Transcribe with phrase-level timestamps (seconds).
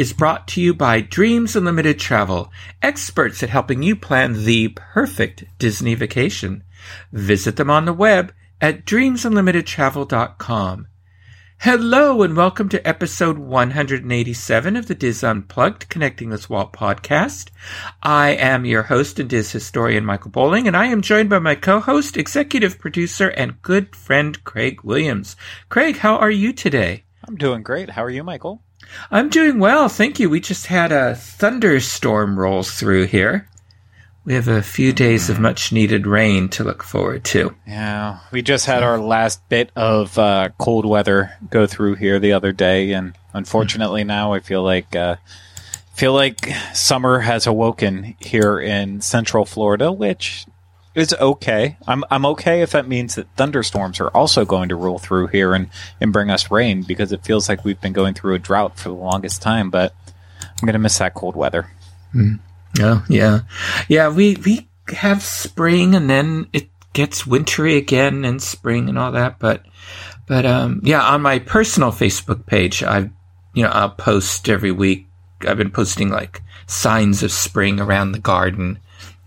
[0.00, 5.44] is brought to you by Dreams Unlimited Travel, experts at helping you plan the perfect
[5.58, 6.64] Disney vacation.
[7.12, 10.86] Visit them on the web at dreamsunlimitedtravel.com.
[11.58, 17.50] Hello and welcome to episode 187 of the DIS Unplugged Connecting with Walt podcast.
[18.02, 21.56] I am your host and DIS historian Michael Bowling, and I am joined by my
[21.56, 25.36] co-host, executive producer, and good friend Craig Williams.
[25.68, 27.04] Craig, how are you today?
[27.28, 27.90] I'm doing great.
[27.90, 28.62] How are you, Michael?
[29.10, 30.30] I'm doing well, thank you.
[30.30, 33.48] We just had a thunderstorm roll through here.
[34.24, 37.54] We have a few days of much needed rain to look forward to.
[37.66, 42.32] Yeah, we just had our last bit of uh, cold weather go through here the
[42.34, 45.16] other day, and unfortunately now I feel like uh,
[45.94, 50.46] feel like summer has awoken here in Central Florida, which
[50.94, 51.76] is okay.
[51.86, 55.54] I'm I'm okay if that means that thunderstorms are also going to roll through here
[55.54, 58.78] and, and bring us rain because it feels like we've been going through a drought
[58.78, 59.70] for the longest time.
[59.70, 59.94] But
[60.40, 61.70] I'm gonna miss that cold weather.
[62.80, 63.40] Oh yeah,
[63.88, 64.08] yeah.
[64.08, 69.38] We we have spring and then it gets wintry again and spring and all that.
[69.38, 69.64] But
[70.26, 73.10] but um yeah, on my personal Facebook page, I
[73.54, 75.06] you know I'll post every week.
[75.46, 78.78] I've been posting like signs of spring around the garden.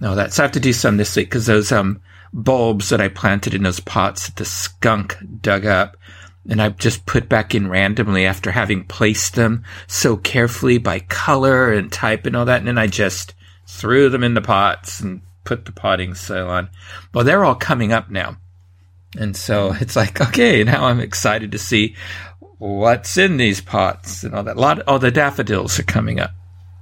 [0.03, 0.33] And all that.
[0.33, 2.01] So I have to do some this week because those um
[2.33, 5.95] bulbs that I planted in those pots that the skunk dug up
[6.49, 11.71] and I just put back in randomly after having placed them so carefully by color
[11.71, 12.59] and type and all that.
[12.59, 13.33] And then I just
[13.65, 16.69] threw them in the pots and put the potting soil on.
[17.13, 18.35] Well, they're all coming up now.
[19.17, 21.95] And so it's like, okay, now I'm excited to see
[22.57, 24.58] what's in these pots and all that.
[24.58, 26.31] A lot, oh, the daffodils are coming up.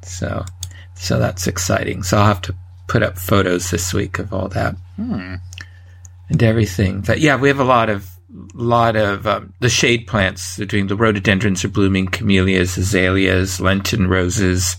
[0.01, 0.43] So,
[0.95, 2.01] so that's exciting.
[2.01, 2.55] So I'll have to
[2.91, 6.99] put up photos this week of all that and everything.
[6.99, 8.09] But yeah, we have a lot of
[8.53, 10.57] lot of um, the shade plants.
[10.57, 14.75] They're doing the rhododendrons are blooming, camellias, azaleas, Lenten roses,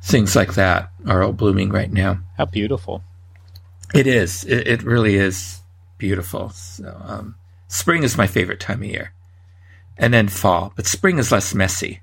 [0.00, 2.20] things like that are all blooming right now.
[2.38, 3.02] How beautiful!
[3.92, 4.44] It is.
[4.44, 5.60] It, it really is
[5.98, 6.50] beautiful.
[6.50, 7.34] So, um,
[7.66, 9.12] spring is my favorite time of year,
[9.98, 10.72] and then fall.
[10.76, 12.00] But spring is less messy.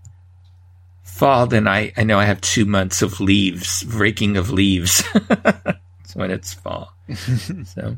[1.24, 5.02] Fall, then I I know I have two months of leaves, raking of leaves.
[5.30, 6.94] That's when it's fall.
[7.16, 7.96] so,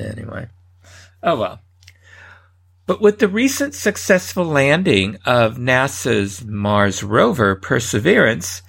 [0.00, 0.48] anyway,
[1.22, 1.60] oh well.
[2.84, 8.62] But with the recent successful landing of NASA's Mars rover Perseverance,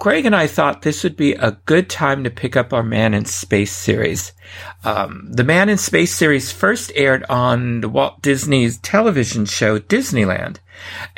[0.00, 3.12] Craig and I thought this would be a good time to pick up our Man
[3.12, 4.32] in Space series.
[4.82, 10.56] Um, the Man in Space series first aired on the Walt Disney's television show Disneyland.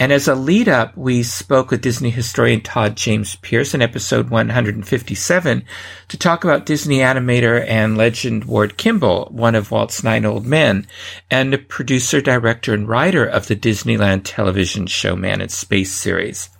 [0.01, 4.31] And as a lead up, we spoke with Disney historian Todd James Pierce in episode
[4.31, 5.65] 157
[6.09, 10.89] to talk about Disney animator and legend Ward Kimball, one of Walt's nine old men,
[11.31, 16.51] and the producer, director, and writer of the Disneyland television show Man in Space series.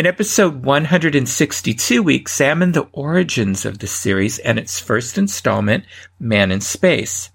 [0.00, 5.84] In episode 162, we examined the origins of the series and its first installment,
[6.18, 7.28] Man in Space.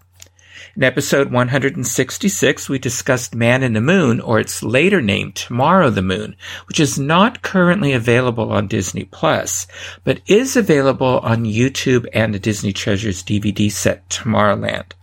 [0.76, 6.02] In episode 166, we discussed Man in the Moon, or its later name, Tomorrow the
[6.02, 6.36] Moon,
[6.68, 9.68] which is not currently available on Disney Plus,
[10.04, 14.94] but is available on YouTube and the Disney Treasures DVD set Tomorrowland.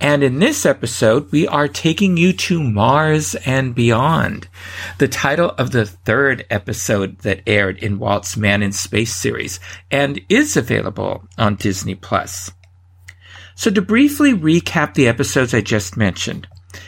[0.00, 4.48] And in this episode, we are taking you to Mars and beyond.
[4.98, 9.60] The title of the third episode that aired in Walt's Man in Space series
[9.90, 12.50] and is available on Disney Plus.
[13.54, 16.46] So to briefly recap the episodes I just mentioned.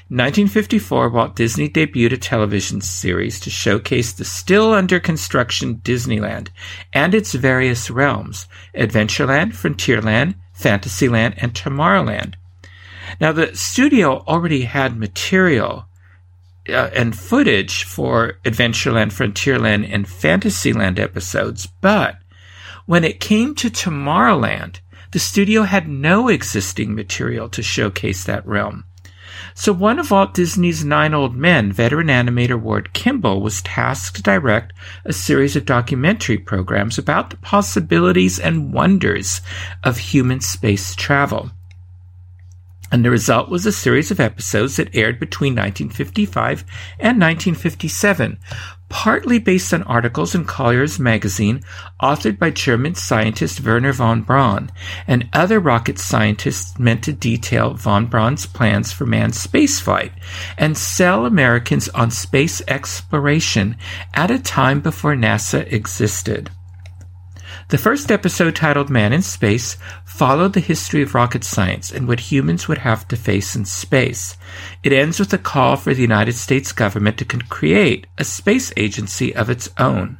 [0.09, 6.49] 1954, Walt Disney debuted a television series to showcase the still under construction Disneyland
[6.93, 12.35] and its various realms Adventureland, Frontierland, Fantasyland, and Tomorrowland.
[13.21, 15.87] Now, the studio already had material
[16.69, 22.17] uh, and footage for Adventureland, Frontierland, and Fantasyland episodes, but
[22.87, 24.81] when it came to Tomorrowland,
[25.13, 28.85] the studio had no existing material to showcase that realm.
[29.55, 34.23] So one of Walt Disney's nine old men, veteran animator Ward Kimball, was tasked to
[34.23, 34.73] direct
[35.05, 39.41] a series of documentary programs about the possibilities and wonders
[39.85, 41.51] of human space travel.
[42.95, 46.61] And the result was a series of episodes that aired between 1955
[47.01, 48.39] and 1957,
[48.89, 51.61] partly based on articles in Collier's magazine
[52.01, 54.71] authored by German scientist Wernher von Braun
[55.09, 60.13] and other rocket scientists meant to detail von Braun's plans for manned spaceflight
[60.57, 63.77] and sell Americans on space exploration
[64.15, 66.49] at a time before NASA existed.
[67.69, 72.21] The first episode, titled Man in Space, followed the history of rocket science and what
[72.21, 74.37] humans would have to face in space.
[74.83, 79.35] It ends with a call for the United States government to create a space agency
[79.35, 80.19] of its own.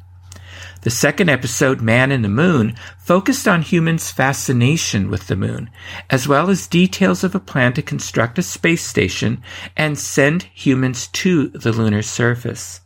[0.85, 5.71] The second episode, Man in the Moon, focused on humans' fascination with the moon,
[6.11, 9.43] as well as details of a plan to construct a space station
[9.77, 12.81] and send humans to the lunar surface.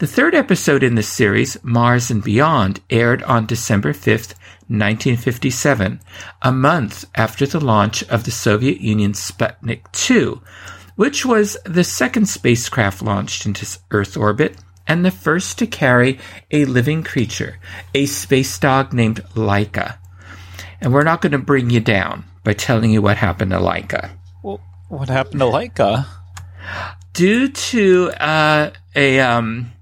[0.00, 4.32] The third episode in this series, Mars and Beyond, aired on December 5th,
[4.68, 6.00] 1957,
[6.40, 10.40] a month after the launch of the Soviet Union's Sputnik 2,
[10.96, 14.56] which was the second spacecraft launched into Earth orbit
[14.86, 16.18] and the first to carry
[16.50, 17.58] a living creature,
[17.94, 19.98] a space dog named Laika.
[20.80, 24.12] And we're not going to bring you down by telling you what happened to Laika.
[24.42, 26.06] Well, what happened to Laika?
[27.12, 29.72] Due to uh, a um,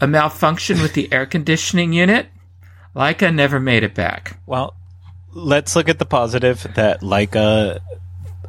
[0.00, 2.26] a malfunction with the air conditioning unit.
[2.94, 4.40] Laika never made it back.
[4.46, 4.74] Well,
[5.32, 7.80] let's look at the positive that Laika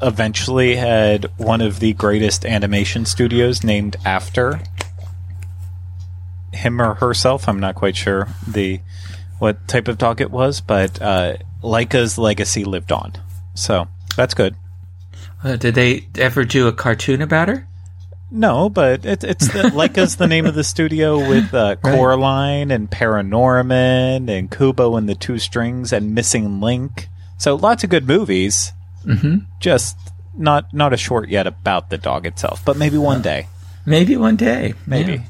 [0.01, 4.59] eventually had one of the greatest animation studios named after
[6.53, 7.47] him or herself.
[7.47, 8.79] I'm not quite sure the
[9.39, 13.13] what type of dog it was, but uh, Laika's legacy lived on.
[13.55, 14.55] So that's good.
[15.43, 17.68] Uh, did they ever do a cartoon about her?
[18.31, 22.89] No, but it, it's the, Laika's the name of the studio with uh, Coraline and
[22.89, 27.07] Paranorman and Kubo and the Two Strings and Missing Link.
[27.37, 28.73] So lots of good movies.
[29.05, 29.37] Mm-hmm.
[29.59, 29.97] Just
[30.37, 33.47] not not a short yet about the dog itself, but maybe one day.
[33.85, 34.73] Maybe one day.
[34.85, 35.13] Maybe.
[35.13, 35.23] Yeah.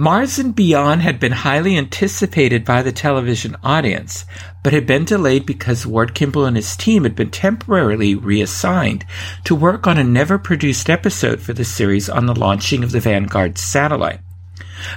[0.00, 4.24] Mars and Beyond had been highly anticipated by the television audience,
[4.62, 9.04] but had been delayed because Ward Kimball and his team had been temporarily reassigned
[9.42, 13.00] to work on a never produced episode for the series on the launching of the
[13.00, 14.20] Vanguard satellite.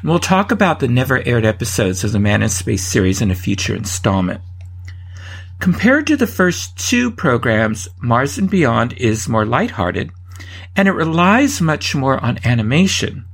[0.02, 3.32] And we'll talk about the never aired episodes of the Man in Space series in
[3.32, 4.42] a future installment.
[5.58, 10.12] Compared to the first two programs, Mars and Beyond is more lighthearted,
[10.76, 13.26] and it relies much more on animation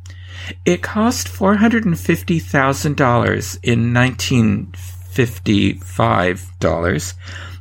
[0.65, 7.13] it cost $450,000 in 1955 dollars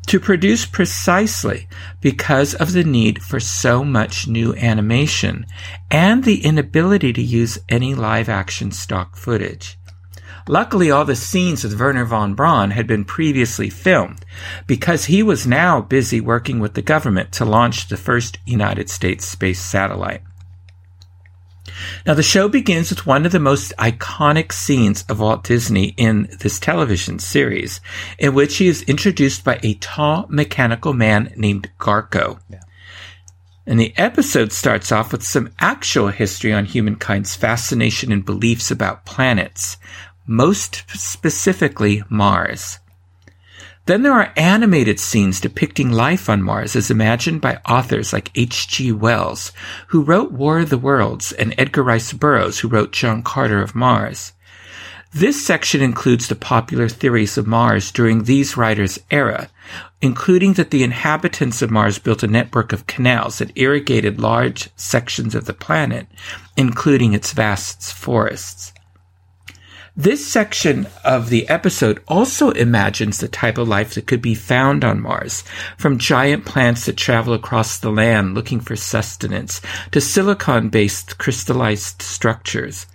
[0.07, 1.69] to produce precisely
[2.01, 5.45] because of the need for so much new animation
[5.91, 9.79] and the inability to use any live action stock footage.
[10.49, 14.25] Luckily, all the scenes with Wernher von Braun had been previously filmed
[14.69, 19.27] because he was now busy working with the government to launch the first United States
[19.27, 20.23] space satellite.
[22.07, 26.29] Now, the show begins with one of the most iconic scenes of Walt Disney in
[26.41, 27.81] this television series,
[28.19, 32.39] in which he is introduced by a tall mechanical man named Garco.
[32.49, 32.61] Yeah.
[33.67, 39.05] And the episode starts off with some actual history on humankind's fascination and beliefs about
[39.05, 39.77] planets,
[40.27, 42.79] most specifically Mars.
[43.87, 48.91] Then there are animated scenes depicting life on Mars as imagined by authors like H.G.
[48.91, 49.53] Wells,
[49.89, 53.77] who wrote War of the Worlds, and Edgar Rice Burroughs, who wrote John Carter of
[53.77, 54.33] Mars.
[55.15, 59.49] This section includes the popular theories of Mars during these writers' era,
[60.03, 65.37] including that the inhabitants of Mars built a network of canals that irrigated large sections
[65.37, 66.09] of the planet,
[66.57, 68.73] including its vast forests.
[69.99, 74.85] This section of the episode also imagines the type of life that could be found
[74.85, 75.43] on Mars,
[75.79, 79.63] from giant plants that travel across the land looking for sustenance
[79.93, 82.87] to silicon-based crystallized structures.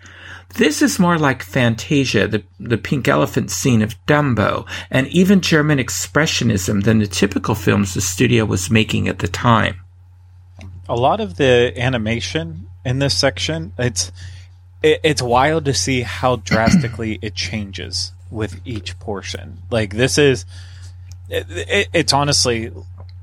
[0.55, 5.79] This is more like Fantasia, the, the pink elephant scene of Dumbo, and even German
[5.79, 9.81] Expressionism than the typical films the studio was making at the time.
[10.87, 14.11] A lot of the animation in this section, it's
[14.81, 19.59] it, it's wild to see how drastically it changes with each portion.
[19.69, 20.45] Like this is,
[21.29, 22.71] it, it, it's honestly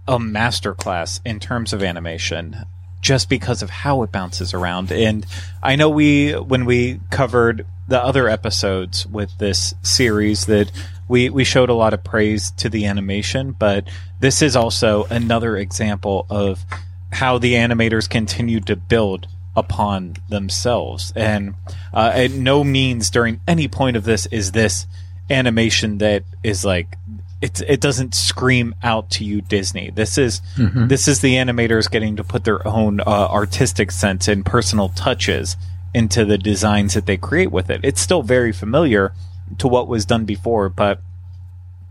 [0.06, 2.56] a masterclass in terms of animation,
[3.00, 4.90] just because of how it bounces around.
[4.90, 5.26] And
[5.62, 10.70] I know we when we covered the other episodes with this series that
[11.08, 13.88] we we showed a lot of praise to the animation, but
[14.20, 16.64] this is also another example of
[17.12, 19.26] how the animators continued to build
[19.58, 21.12] upon themselves.
[21.14, 21.54] And
[21.92, 24.86] uh, at no means during any point of this is this
[25.30, 26.96] animation that is like
[27.40, 29.90] it it doesn't scream out to you Disney.
[29.90, 30.40] This is
[30.88, 35.56] this is the animators getting to put their own uh, artistic sense and personal touches
[35.94, 37.80] into the designs that they create with it.
[37.82, 39.12] It's still very familiar
[39.58, 41.00] to what was done before, but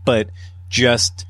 [0.04, 0.30] but
[0.68, 1.26] just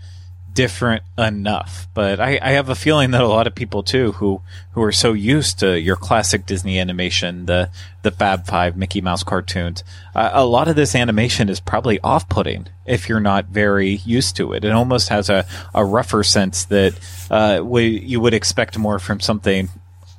[0.52, 1.86] different enough.
[1.94, 4.92] But I, I have a feeling that a lot of people too, who who are
[4.92, 7.70] so used to your classic Disney animation, the
[8.02, 12.28] the Fab Five Mickey Mouse cartoons, uh, a lot of this animation is probably off
[12.28, 14.64] putting if you're not very used to it.
[14.64, 16.98] It almost has a, a rougher sense that
[17.30, 19.68] uh, we, you would expect more from something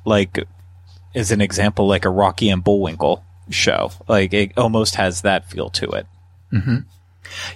[0.04, 0.44] like,
[1.14, 3.90] as an example, like a Rocky and Bullwinkle show.
[4.08, 6.06] Like it almost has that feel to it.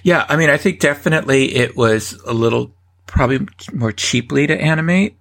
[0.03, 2.71] Yeah, I mean, I think definitely it was a little
[3.05, 5.15] probably more cheaply to animate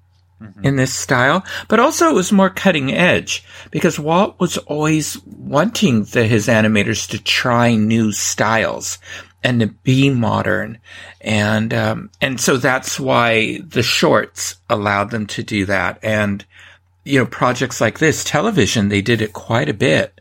[0.62, 6.04] in this style, but also it was more cutting edge because Walt was always wanting
[6.04, 8.99] the, his animators to try new styles
[9.42, 10.78] and to be modern,
[11.20, 16.44] and um, and so that's why the shorts allowed them to do that, and
[17.04, 20.18] you know projects like this, television, they did it quite a bit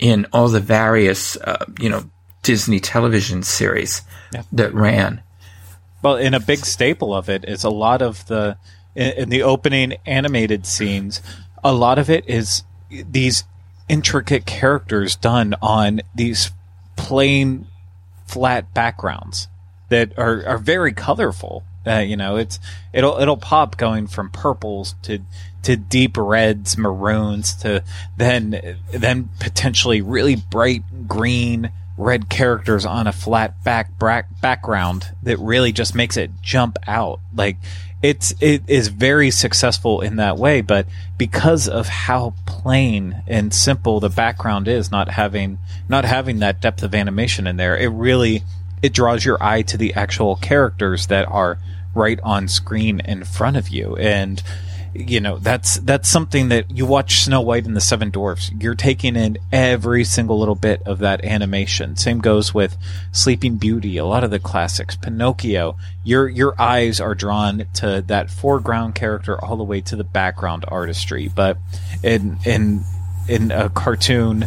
[0.00, 2.10] in all the various uh, you know
[2.46, 4.02] Disney television series
[4.52, 5.20] that ran.
[6.00, 8.56] Well, and a big staple of it is a lot of the
[8.94, 11.20] in, in the opening animated scenes.
[11.64, 13.42] A lot of it is these
[13.88, 16.52] intricate characters done on these
[16.94, 17.66] plain,
[18.28, 19.48] flat backgrounds
[19.88, 21.64] that are, are very colorful.
[21.84, 22.60] Uh, you know, it's
[22.92, 25.18] it'll it'll pop going from purples to
[25.64, 27.82] to deep reds, maroons to
[28.16, 35.38] then then potentially really bright green red characters on a flat back back background that
[35.38, 37.20] really just makes it jump out.
[37.34, 37.56] Like
[38.02, 40.86] it's it is very successful in that way, but
[41.16, 46.82] because of how plain and simple the background is, not having not having that depth
[46.82, 48.42] of animation in there, it really
[48.82, 51.58] it draws your eye to the actual characters that are
[51.94, 54.42] right on screen in front of you and
[54.98, 58.50] you know that's that's something that you watch Snow White and the Seven Dwarfs.
[58.58, 61.96] You're taking in every single little bit of that animation.
[61.96, 62.76] Same goes with
[63.12, 65.76] Sleeping Beauty, a lot of the classics, Pinocchio.
[66.04, 70.64] Your your eyes are drawn to that foreground character all the way to the background
[70.68, 71.28] artistry.
[71.28, 71.58] But
[72.02, 72.84] in in
[73.28, 74.46] in a cartoon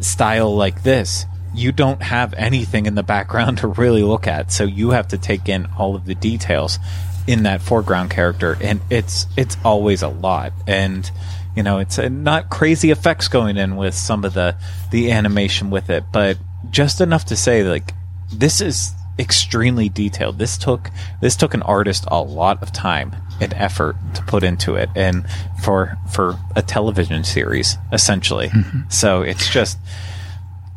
[0.00, 4.64] style like this, you don't have anything in the background to really look at, so
[4.64, 6.78] you have to take in all of the details
[7.26, 10.52] in that foreground character, and it's it's always a lot.
[10.66, 11.10] And
[11.56, 14.56] you know, it's uh, not crazy effects going in with some of the
[14.90, 16.38] the animation with it, but
[16.70, 17.94] just enough to say like
[18.32, 20.38] this is extremely detailed.
[20.38, 24.74] This took this took an artist a lot of time and effort to put into
[24.76, 25.24] it, and
[25.62, 28.50] for for a television series essentially.
[28.88, 29.78] So it's just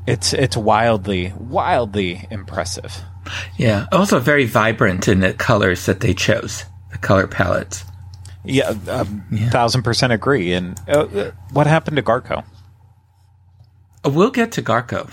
[0.07, 3.01] it's it's wildly wildly impressive.
[3.57, 7.83] Yeah, also very vibrant in the colors that they chose, the color palettes.
[8.45, 10.53] Yeah, um, thousand percent agree.
[10.53, 12.39] And uh, uh, what happened to Garco?
[14.05, 15.07] Uh, We'll get to Garco.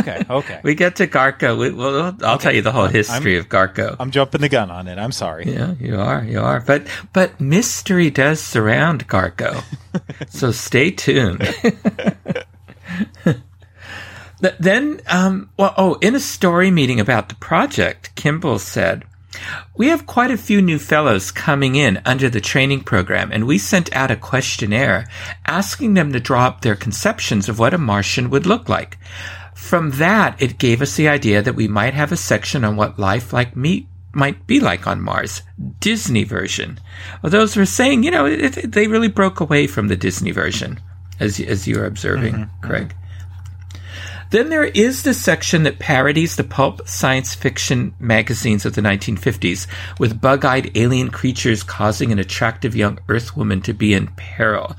[0.00, 0.60] Okay, okay.
[0.64, 1.56] we get to Garco.
[1.56, 3.94] We, well, I'll tell you the whole history of Garco.
[4.00, 4.98] I'm jumping the gun on it.
[4.98, 5.44] I'm sorry.
[5.52, 6.58] yeah, you are, you are.
[6.58, 9.62] But but mystery does surround Garco,
[10.28, 11.48] so stay tuned.
[14.40, 19.04] Th- then, um, well, oh, in a story meeting about the project, Kimball said,
[19.76, 23.58] We have quite a few new fellows coming in under the training program, and we
[23.58, 25.08] sent out a questionnaire
[25.46, 28.98] asking them to draw up their conceptions of what a Martian would look like.
[29.54, 32.98] From that, it gave us the idea that we might have a section on what
[32.98, 35.42] life like me might be like on Mars,
[35.80, 36.78] Disney version.
[37.22, 40.30] Well, those were saying, you know, it, it, they really broke away from the Disney
[40.30, 40.80] version,
[41.20, 42.94] as as you're observing, Craig.
[44.36, 49.66] Then there is the section that parodies the pulp science fiction magazines of the 1950s,
[49.98, 54.76] with bug eyed alien creatures causing an attractive young Earthwoman to be in peril.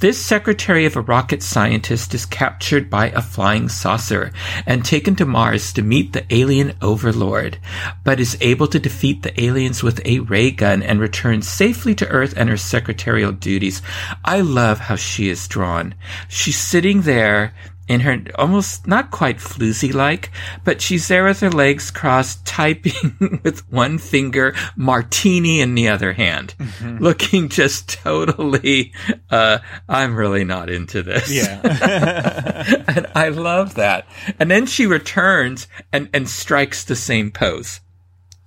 [0.00, 4.32] This secretary of a rocket scientist is captured by a flying saucer
[4.66, 7.58] and taken to Mars to meet the alien overlord,
[8.02, 12.08] but is able to defeat the aliens with a ray gun and return safely to
[12.08, 13.82] Earth and her secretarial duties.
[14.24, 15.94] I love how she is drawn.
[16.26, 17.54] She's sitting there
[17.88, 20.30] in her almost not quite floozy like,
[20.64, 26.12] but she's there with her legs crossed, typing with one finger, martini in the other
[26.12, 26.54] hand,
[27.00, 28.92] looking just totally,
[29.30, 31.32] uh, I'm really not into this.
[31.32, 31.60] Yeah.
[32.88, 34.06] and I love that.
[34.40, 37.80] And then she returns and, and strikes the same pose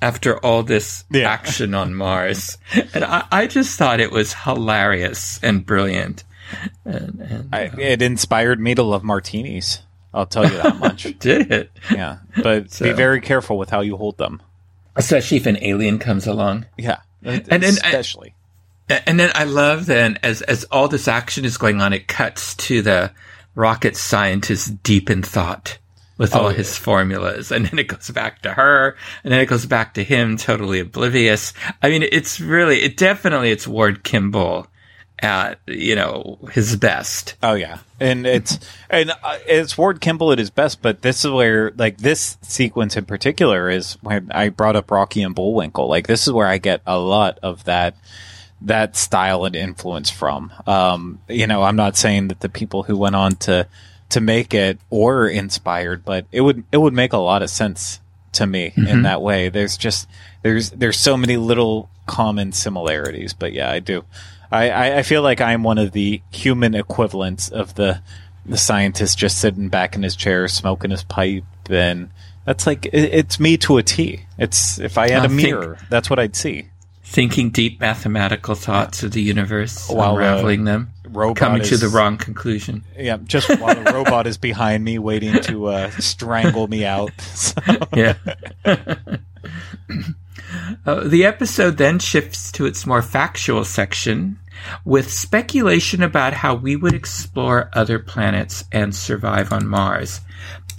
[0.01, 1.29] after all this Yeah.
[1.29, 2.57] action on Mars.
[2.93, 6.23] And I, I just thought it was hilarious and brilliant.
[6.85, 9.79] And, and I, uh, it inspired me to love martinis.
[10.13, 11.03] I'll tell you that much.
[11.19, 11.71] did it.
[11.91, 14.41] yeah, but be very careful with how you hold them.
[14.95, 16.65] especially if an alien comes along.
[16.77, 18.33] Yeah, And then I- especially.
[19.05, 22.55] And then I love then as as all this action is going on, it cuts
[22.55, 23.11] to the
[23.53, 25.77] rocket scientist deep in thought
[26.17, 29.45] with all Oh, his formulas, and then it goes back to her, and then it
[29.45, 31.53] goes back to him, totally oblivious.
[31.83, 34.65] I mean, it's really, it definitely, it's Ward Kimball
[35.21, 37.35] at you know his best.
[37.43, 38.59] Oh yeah, and it's
[38.89, 40.81] and uh, it's Ward Kimball at his best.
[40.81, 45.21] But this is where like this sequence in particular is when I brought up Rocky
[45.21, 45.87] and Bullwinkle.
[45.87, 47.95] Like this is where I get a lot of that
[48.61, 50.51] that style and influence from.
[50.67, 53.67] Um, you know, I'm not saying that the people who went on to
[54.09, 57.99] to make it were inspired, but it would it would make a lot of sense
[58.33, 59.49] to me in that way.
[59.49, 60.07] There's just
[60.43, 63.33] there's there's so many little common similarities.
[63.33, 64.03] But yeah, I do.
[64.51, 68.01] I, I, I feel like I'm one of the human equivalents of the
[68.45, 72.09] the scientist just sitting back in his chair smoking his pipe and
[72.45, 74.21] that's like it, it's me to a T.
[74.39, 76.69] It's if I had a think- mirror, that's what I'd see.
[77.03, 81.87] Thinking deep mathematical thoughts of the universe, While, uh, unraveling them, robot coming to the
[81.89, 82.83] wrong conclusion.
[82.95, 87.11] Yeah, just while the robot is behind me waiting to uh, strangle me out.
[87.21, 87.61] So-
[87.95, 88.13] yeah.
[90.85, 94.39] Uh, the episode then shifts to its more factual section
[94.83, 100.21] with speculation about how we would explore other planets and survive on Mars.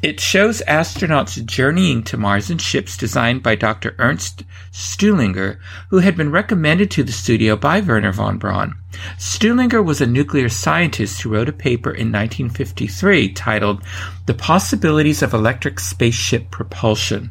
[0.03, 3.95] It shows astronauts journeying to Mars in ships designed by Dr.
[3.99, 5.59] Ernst Stuhlinger,
[5.91, 8.75] who had been recommended to the studio by Wernher von Braun.
[9.19, 13.83] Stuhlinger was a nuclear scientist who wrote a paper in 1953 titled
[14.25, 17.31] The Possibilities of Electric Spaceship Propulsion.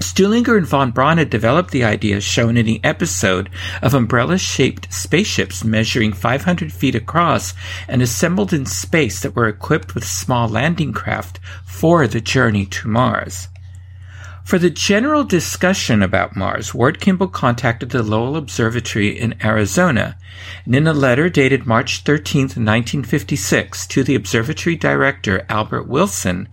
[0.00, 3.50] Stuhlinger and von Braun had developed the idea shown in the episode
[3.82, 7.52] of umbrella-shaped spaceships measuring 500 feet across
[7.88, 12.86] and assembled in space that were equipped with small landing craft for the journey to
[12.86, 13.48] Mars.
[14.48, 20.16] For the general discussion about Mars, Ward Kimball contacted the Lowell Observatory in Arizona,
[20.64, 26.48] and in a letter dated March 13, 1956, to the observatory director Albert Wilson,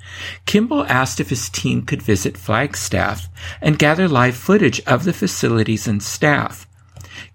[0.45, 3.29] Kimball asked if his team could visit Flagstaff
[3.61, 6.67] and gather live footage of the facilities and staff.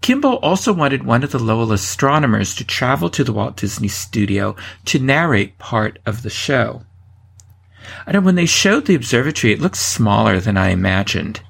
[0.02, 4.54] Kimball also wanted one of the Lowell astronomers to travel to the Walt Disney Studio
[4.85, 6.82] to narrate part of the show.
[8.07, 11.41] I know when they showed the observatory, it looked smaller than I imagined.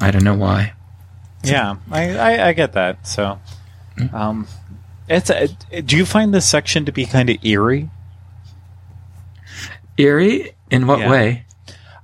[0.00, 0.74] I don't know why.
[1.42, 3.06] yeah, I, I, I get that.
[3.06, 3.38] So,
[4.12, 4.46] um,
[5.08, 5.48] it's a,
[5.82, 7.90] do you find this section to be kind of eerie?
[9.98, 10.52] Eerie?
[10.70, 11.10] In what Yeah.
[11.10, 11.44] way?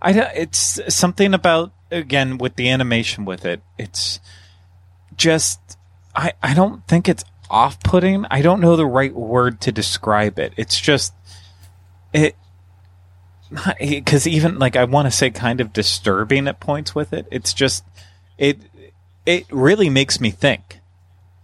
[0.00, 3.62] I it's something about again with the animation with it.
[3.78, 4.20] It's
[5.16, 5.58] just
[6.14, 8.26] I I don't think it's off-putting.
[8.30, 10.52] I don't know the right word to describe it.
[10.56, 11.14] It's just
[12.12, 12.36] it
[13.80, 17.26] because even like I want to say kind of disturbing at points with it.
[17.30, 17.84] It's just
[18.36, 18.58] it
[19.26, 20.80] it really makes me think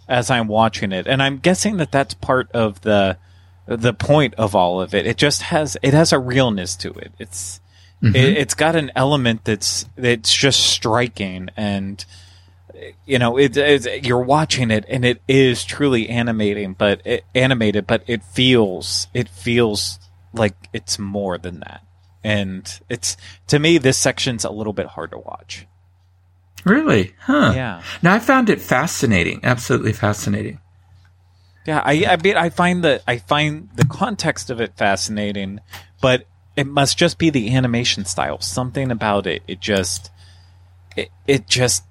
[0.09, 3.19] as I'm watching it, and I'm guessing that that's part of the
[3.67, 5.07] the point of all of it.
[5.07, 7.13] It just has it has a realness to it.
[7.19, 7.61] It's
[8.03, 8.17] it, mm-hmm.
[8.17, 12.05] it's got an element that's that's just striking and
[13.07, 17.87] you know it, it's you're watching it and it is truly animating but it, animated
[17.87, 19.99] but it feels it feels
[20.35, 21.83] like it's more than that
[22.25, 25.67] and it's to me this section's a little bit hard to watch
[26.65, 27.15] Really?
[27.21, 27.53] Huh.
[27.55, 29.41] yeah Now, I found it fascinating.
[29.43, 30.61] Absolutely fascinating.
[31.67, 35.61] Yeah, I I mean I find the I find the context of it fascinating,
[36.01, 38.41] but it must just be the animation style.
[38.41, 40.11] Something about it, it just
[40.97, 41.85] it it just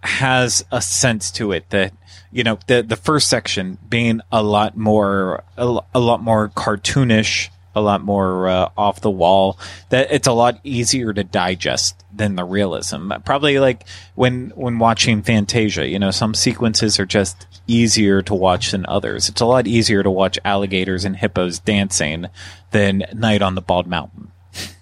[0.00, 1.92] has a sense to it that
[2.30, 7.48] you know the the first section being a lot more a, a lot more cartoonish,
[7.76, 9.58] a lot more uh, off the wall.
[9.90, 13.12] That it's a lot easier to digest than the realism.
[13.24, 18.72] Probably like when when watching Fantasia, you know, some sequences are just easier to watch
[18.72, 19.28] than others.
[19.28, 22.26] It's a lot easier to watch alligators and hippos dancing
[22.70, 24.32] than Night on the Bald Mountain.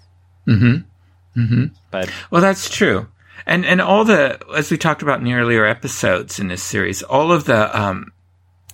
[0.47, 1.41] Mm-hmm.
[1.41, 1.65] Mm-hmm.
[1.89, 3.07] But Well, that's true.
[3.47, 7.01] And and all the as we talked about in the earlier episodes in this series,
[7.01, 8.11] all of the um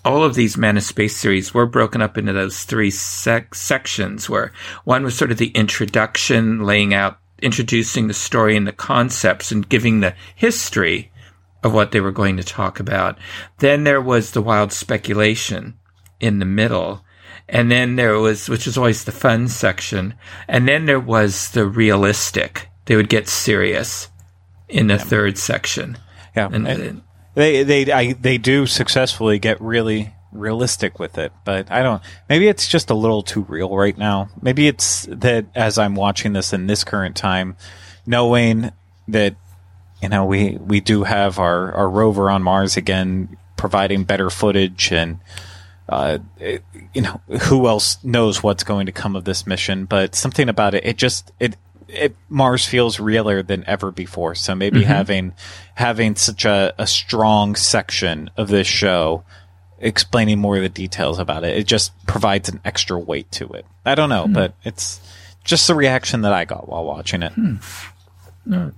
[0.03, 4.29] all of these Man of Space series were broken up into those three sec- sections
[4.29, 4.51] where
[4.83, 9.69] one was sort of the introduction, laying out, introducing the story and the concepts and
[9.69, 11.11] giving the history
[11.63, 13.17] of what they were going to talk about.
[13.59, 15.77] Then there was the wild speculation
[16.19, 17.05] in the middle.
[17.47, 20.13] And then there was, which was always the fun section.
[20.47, 22.69] And then there was the realistic.
[22.85, 24.09] They would get serious
[24.69, 25.97] in the third section.
[26.35, 27.01] yeah, and- and-
[27.33, 32.01] They they I, they do successfully get really realistic with it, but I don't.
[32.29, 34.29] Maybe it's just a little too real right now.
[34.41, 37.55] Maybe it's that as I'm watching this in this current time,
[38.05, 38.71] knowing
[39.07, 39.35] that
[40.01, 44.91] you know, we we do have our our rover on Mars again, providing better footage
[44.91, 45.19] and.
[45.89, 46.63] Uh, it,
[46.93, 49.83] you know, who else knows what's going to come of this mission?
[49.83, 51.57] But something about it, it just it
[51.91, 54.35] it, Mars feels realer than ever before.
[54.35, 54.87] So maybe mm-hmm.
[54.87, 55.33] having
[55.75, 59.23] having such a, a strong section of this show
[59.79, 63.65] explaining more of the details about it, it just provides an extra weight to it.
[63.85, 64.33] I don't know, hmm.
[64.33, 65.01] but it's
[65.43, 67.33] just the reaction that I got while watching it.
[67.33, 67.55] Hmm.
[68.45, 68.71] No.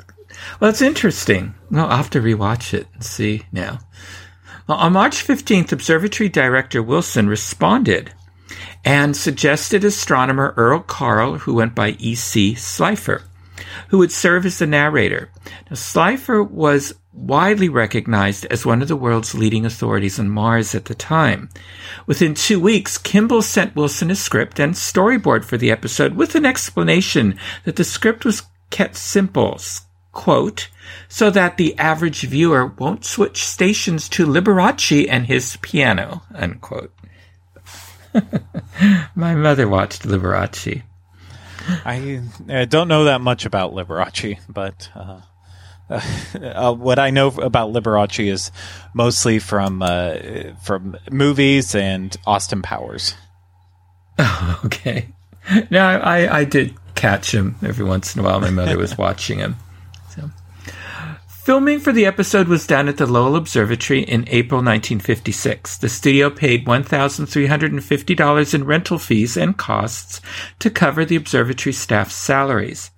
[0.60, 1.54] Well, it's interesting.
[1.69, 3.80] Well, I'll have to rewatch it and see now.
[4.67, 8.13] Well, on March 15th, Observatory Director Wilson responded
[8.86, 12.56] and suggested astronomer Earl Carl, who went by E.C.
[12.56, 13.24] Slipher,
[13.89, 15.30] who would serve as the narrator.
[15.69, 20.86] Now, Slipher was widely recognized as one of the world's leading authorities on Mars at
[20.86, 21.50] the time.
[22.08, 26.46] Within two weeks, Kimball sent Wilson a script and storyboard for the episode with an
[26.46, 29.60] explanation that the script was kept simple,
[30.12, 30.69] quote,
[31.08, 36.91] so that the average viewer won't switch stations to Liberace and his piano, unquote.
[39.15, 40.84] My mother watched Liberace.
[41.86, 45.21] I, I, don't know that much about Liberace, but uh,
[46.39, 48.52] uh, what I know about Liberace is
[48.93, 50.17] mostly from uh,
[50.63, 53.15] from movies and Austin Powers.
[54.19, 55.08] Oh, okay.
[55.69, 58.39] No, I, I did catch him every once in a while.
[58.39, 59.56] My mother was watching him.
[61.43, 65.77] Filming for the episode was done at the Lowell Observatory in April 1956.
[65.77, 70.21] The studio paid $1,350 in rental fees and costs
[70.60, 72.91] to cover the observatory staff's salaries.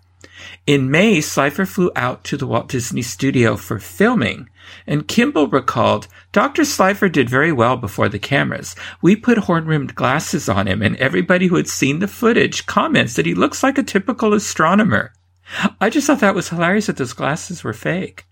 [0.68, 4.48] In May, Slipher flew out to the Walt Disney Studio for filming,
[4.86, 6.66] and Kimball recalled, Dr.
[6.66, 8.76] Slipher did very well before the cameras.
[9.02, 13.26] We put horn-rimmed glasses on him, and everybody who had seen the footage comments that
[13.26, 15.14] he looks like a typical astronomer.
[15.82, 18.26] I just thought that was hilarious that those glasses were fake.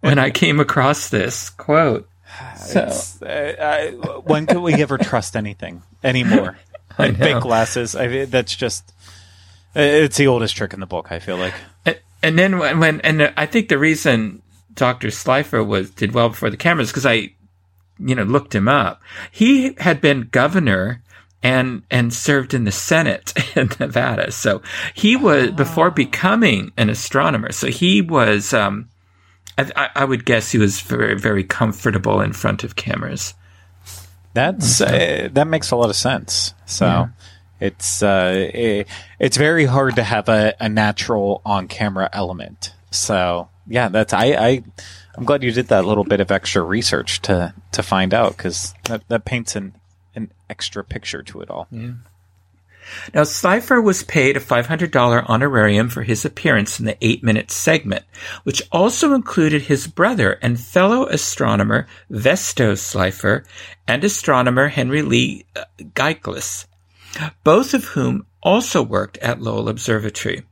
[0.00, 2.08] When I came across this quote.
[2.56, 2.90] So,
[3.22, 3.90] uh, uh,
[4.22, 6.58] when can we ever trust anything anymore?
[6.98, 7.96] Like fake glasses.
[7.96, 8.92] I, that's just
[9.74, 11.10] it's the oldest trick in the book.
[11.10, 11.54] I feel like.
[11.86, 14.42] And, and then when, when, and I think the reason
[14.74, 17.32] Doctor Slipher was did well before the cameras because I,
[17.98, 19.00] you know, looked him up.
[19.30, 21.02] He had been governor
[21.42, 24.30] and and served in the Senate in Nevada.
[24.30, 24.62] So
[24.94, 25.52] he was oh.
[25.52, 27.52] before becoming an astronomer.
[27.52, 28.88] So he was um,
[29.58, 33.34] I, I, would guess he was very, very comfortable in front of cameras.
[34.34, 36.54] That's uh, that makes a lot of sense.
[36.64, 37.08] So yeah.
[37.60, 38.86] it's uh, it,
[39.18, 42.72] it's very hard to have a, a natural on camera element.
[42.90, 44.64] So yeah, that's I, I
[45.16, 48.72] I'm glad you did that little bit of extra research to to find out because
[48.84, 49.74] that, that paints an
[50.14, 51.68] an extra picture to it all.
[51.70, 51.92] Yeah.
[53.14, 58.04] Now, Slipher was paid a $500 honorarium for his appearance in the eight minute segment,
[58.44, 63.44] which also included his brother and fellow astronomer Vesto Slipher
[63.86, 66.66] and astronomer Henry Lee uh, Giclas,
[67.44, 70.44] both of whom also worked at Lowell Observatory.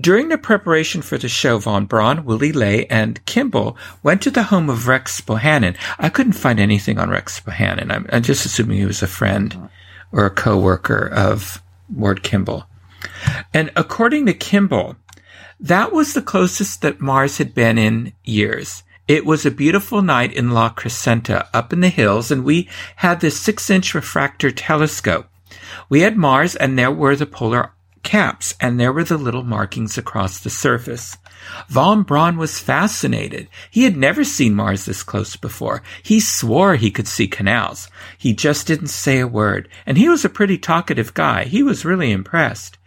[0.00, 4.44] During the preparation for the show, Von Braun, Willy Ley, and Kimball went to the
[4.44, 5.76] home of Rex Bohannon.
[5.98, 7.92] I couldn't find anything on Rex Bohannon.
[7.92, 9.68] I'm, I'm just assuming he was a friend
[10.12, 12.66] or a co-worker of Ward Kimball.
[13.52, 14.96] And according to Kimball,
[15.58, 18.82] that was the closest that Mars had been in years.
[19.08, 23.20] It was a beautiful night in La Crescenta up in the hills, and we had
[23.20, 25.28] this six inch refractor telescope.
[25.88, 27.72] We had Mars, and there were the polar
[28.02, 31.16] caps, and there were the little markings across the surface.
[31.68, 33.48] Von Braun was fascinated.
[33.70, 35.82] He had never seen Mars this close before.
[36.02, 37.88] He swore he could see canals.
[38.18, 39.68] He just didn't say a word.
[39.86, 41.44] And he was a pretty talkative guy.
[41.44, 42.78] He was really impressed.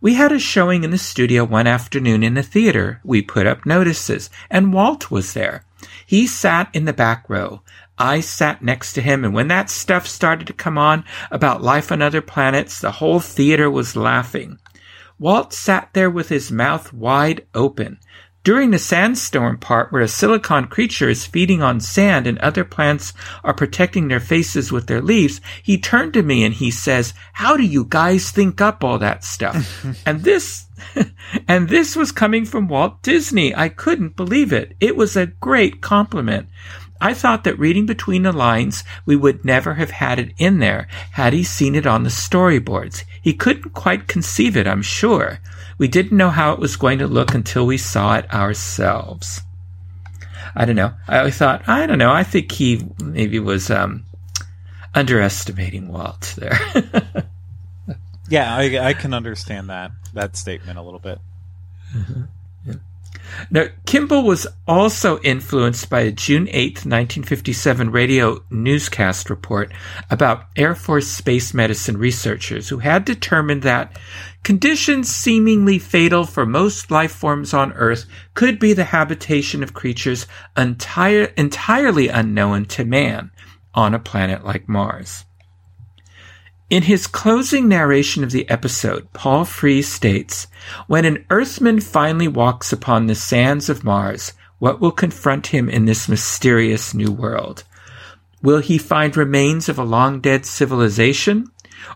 [0.00, 3.00] We had a showing in the studio one afternoon in the theater.
[3.04, 5.64] We put up notices, and Walt was there.
[6.04, 7.62] He sat in the back row.
[7.96, 11.92] I sat next to him, and when that stuff started to come on about life
[11.92, 14.58] on other planets, the whole theater was laughing.
[15.22, 18.00] Walt sat there with his mouth wide open.
[18.42, 23.12] During the sandstorm part where a silicon creature is feeding on sand and other plants
[23.44, 27.56] are protecting their faces with their leaves, he turned to me and he says, how
[27.56, 29.86] do you guys think up all that stuff?
[30.06, 30.66] and this,
[31.46, 33.54] and this was coming from Walt Disney.
[33.54, 34.74] I couldn't believe it.
[34.80, 36.48] It was a great compliment.
[37.02, 40.86] I thought that reading between the lines, we would never have had it in there
[41.12, 43.02] had he seen it on the storyboards.
[43.20, 45.40] He couldn't quite conceive it, I'm sure.
[45.78, 49.40] We didn't know how it was going to look until we saw it ourselves.
[50.54, 50.94] I don't know.
[51.08, 52.12] I thought, I don't know.
[52.12, 54.04] I think he maybe was um,
[54.94, 56.58] underestimating Walt there.
[58.28, 61.18] yeah, I, I, can understand that that statement a little bit.
[61.96, 62.22] Mm-hmm.
[63.50, 69.72] Now, Kimball was also influenced by a June 8, 1957 radio newscast report
[70.10, 73.98] about Air Force space medicine researchers who had determined that
[74.42, 80.26] conditions seemingly fatal for most life forms on Earth could be the habitation of creatures
[80.56, 83.30] entire, entirely unknown to man
[83.74, 85.24] on a planet like Mars.
[86.72, 90.46] In his closing narration of the episode, Paul Frees states,
[90.86, 95.84] When an Earthman finally walks upon the sands of Mars, what will confront him in
[95.84, 97.64] this mysterious new world?
[98.40, 101.48] Will he find remains of a long dead civilization?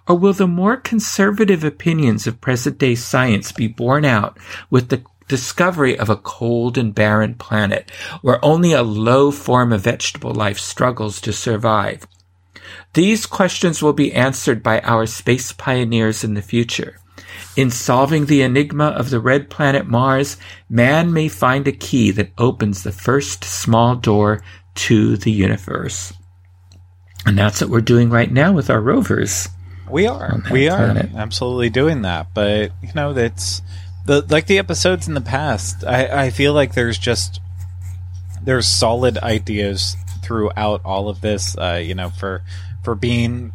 [0.07, 5.01] Or will the more conservative opinions of present day science be borne out with the
[5.27, 10.59] discovery of a cold and barren planet where only a low form of vegetable life
[10.59, 12.07] struggles to survive?
[12.95, 16.99] These questions will be answered by our space pioneers in the future.
[17.57, 20.37] In solving the enigma of the red planet Mars,
[20.69, 24.43] man may find a key that opens the first small door
[24.75, 26.12] to the universe.
[27.25, 29.49] And that's what we're doing right now with our rovers.
[29.91, 30.43] We are.
[30.51, 31.15] We are planet.
[31.15, 32.29] absolutely doing that.
[32.35, 33.62] But, you know, that's
[34.07, 37.41] the like the episodes in the past, I, I feel like there's just
[38.43, 41.57] there's solid ideas throughout all of this.
[41.59, 42.43] Uh, you know, for
[42.87, 43.53] for being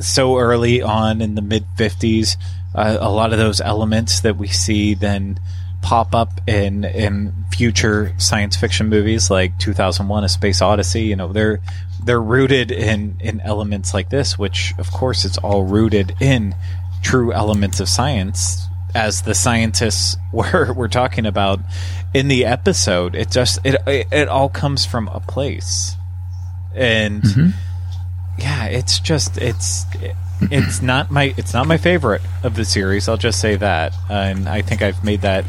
[0.00, 2.36] so early on in the mid 50s.
[2.74, 5.40] Uh, a lot of those elements that we see then
[5.80, 11.04] pop up in in future science fiction movies like 2001 a space odyssey.
[11.04, 11.60] You know they're
[12.04, 16.54] they're rooted in in elements like this which of course it's all rooted in
[17.02, 21.58] true elements of science as the scientists were we're talking about
[22.12, 23.14] in the episode.
[23.14, 25.96] It just it it, it all comes from a place.
[26.74, 27.50] And mm-hmm
[28.38, 29.84] yeah, it's just it's
[30.40, 33.08] it's not my it's not my favorite of the series.
[33.08, 35.44] I'll just say that, and I think I've made that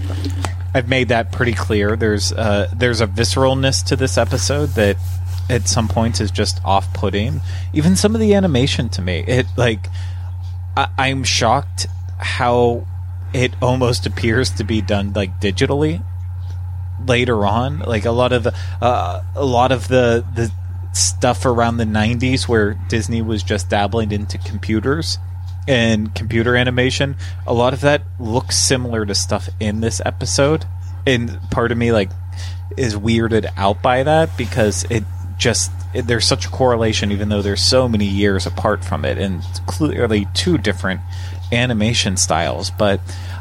[0.73, 1.95] I've made that pretty clear.
[1.95, 4.97] There's uh, there's a visceralness to this episode that
[5.49, 7.41] at some points is just off putting.
[7.73, 9.87] Even some of the animation to me, it like
[10.77, 12.85] I, I'm shocked how
[13.33, 16.03] it almost appears to be done like digitally
[17.05, 20.51] later on like a lot of the uh, a lot of the the
[20.93, 25.17] stuff around the 90s where Disney was just dabbling into computers
[25.67, 27.15] and computer animation.
[27.45, 30.65] A lot of that looks similar to stuff in this episode.
[31.05, 32.09] And part of me like
[32.77, 35.03] is weirded out by that because it
[35.37, 39.17] just it, there's such a correlation even though there's so many years apart from it
[39.17, 40.99] and clearly two different
[41.51, 42.99] animation styles but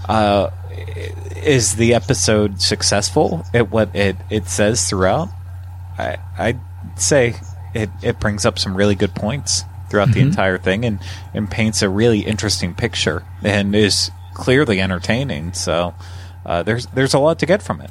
[0.09, 0.49] uh,
[1.37, 5.29] is the episode successful at what it, it says throughout
[5.99, 6.59] I, I
[6.97, 7.35] say
[7.75, 10.15] it, it brings up some really good points throughout mm-hmm.
[10.15, 11.01] the entire thing and,
[11.35, 15.53] and paints a really interesting picture and is clearly entertaining.
[15.53, 15.95] So
[16.47, 17.91] uh, there's there's a lot to get from it.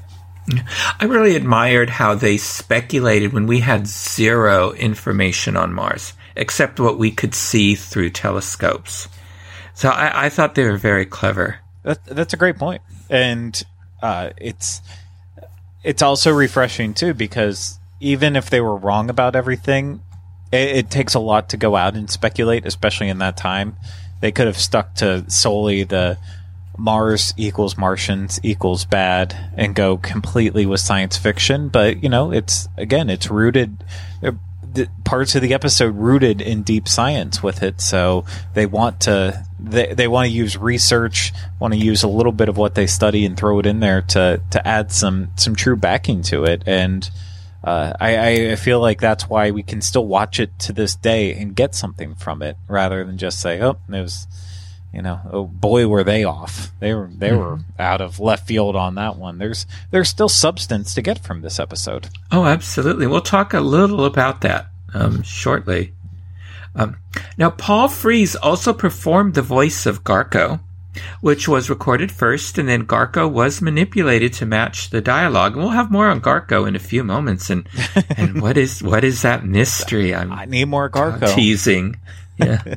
[1.00, 6.98] I really admired how they speculated when we had zero information on Mars, except what
[6.98, 9.10] we could see through telescopes.
[9.74, 11.60] So I, I thought they were very clever.
[11.84, 13.62] That, that's a great point, and
[14.02, 14.82] uh, it's
[15.84, 20.02] it's also refreshing too because even if they were wrong about everything,
[20.52, 23.76] it, it, takes a lot to go out and speculate, especially in that time.
[24.22, 26.18] They could have stuck to solely the
[26.78, 31.70] Mars equals Martians equals bad and go completely with science fiction.
[31.70, 33.84] But, you know, it's, again, it's rooted,
[34.24, 34.34] uh,
[35.04, 37.82] parts of the episode rooted in deep science with it.
[37.82, 42.32] So they want to, they, they want to use research, want to use a little
[42.32, 45.56] bit of what they study and throw it in there to, to add some, some
[45.56, 46.62] true backing to it.
[46.68, 47.10] And,
[47.64, 51.34] uh, I, I feel like that's why we can still watch it to this day
[51.34, 54.28] and get something from it rather than just say, "Oh, it was."
[54.94, 56.72] You know, oh boy, were they off?
[56.80, 57.40] They were they mm-hmm.
[57.40, 59.38] were out of left field on that one.
[59.38, 62.10] There's there's still substance to get from this episode.
[62.32, 63.06] Oh, absolutely.
[63.06, 65.94] We'll talk a little about that um, shortly.
[66.74, 66.98] Um,
[67.38, 70.62] now, Paul Frees also performed the voice of Garco
[71.22, 75.54] which was recorded first, and then Garco was manipulated to match the dialogue.
[75.54, 77.50] And we'll have more on Garco in a few moments.
[77.50, 77.68] And
[78.18, 80.14] and what is what is that mystery?
[80.14, 81.98] I'm i need more Garco teasing.
[82.38, 82.76] Yeah.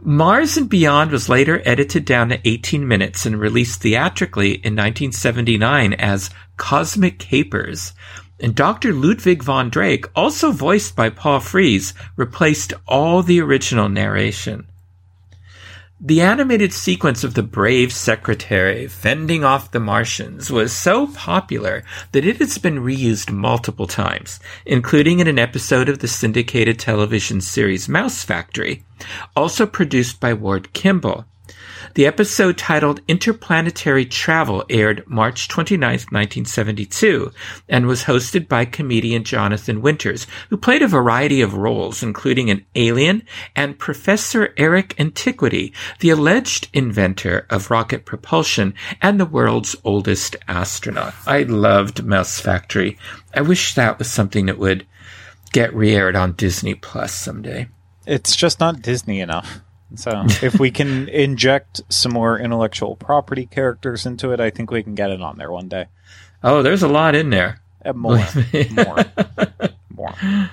[0.00, 5.92] Mars and Beyond was later edited down to 18 minutes and released theatrically in 1979
[5.94, 7.92] as Cosmic Capers.
[8.40, 8.92] And Dr.
[8.92, 14.68] Ludwig von Drake, also voiced by Paul Frees, replaced all the original narration.
[16.00, 21.82] The animated sequence of the brave secretary fending off the Martians was so popular
[22.12, 27.40] that it has been reused multiple times, including in an episode of the syndicated television
[27.40, 28.84] series Mouse Factory,
[29.34, 31.24] also produced by Ward Kimball.
[31.94, 37.32] The episode titled Interplanetary Travel aired March 29, 1972,
[37.68, 42.64] and was hosted by comedian Jonathan Winters, who played a variety of roles, including an
[42.74, 43.22] alien
[43.54, 51.14] and Professor Eric Antiquity, the alleged inventor of rocket propulsion and the world's oldest astronaut.
[51.26, 52.98] I loved Mouse Factory.
[53.34, 54.86] I wish that was something that would
[55.52, 57.68] get re-aired on Disney Plus someday.
[58.06, 59.60] It's just not Disney enough.
[59.94, 64.82] So if we can inject some more intellectual property characters into it, I think we
[64.82, 65.86] can get it on there one day.
[66.42, 67.60] Oh, there's a lot in there.
[67.84, 68.18] Uh, more,
[68.72, 69.04] more,
[69.94, 70.50] more.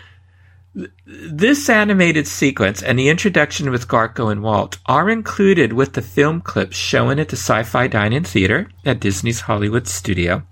[1.06, 6.42] This animated sequence and the introduction with Garco and Walt are included with the film
[6.42, 10.44] clips shown at the Sci-Fi Dine-In Theater at Disney's Hollywood studio.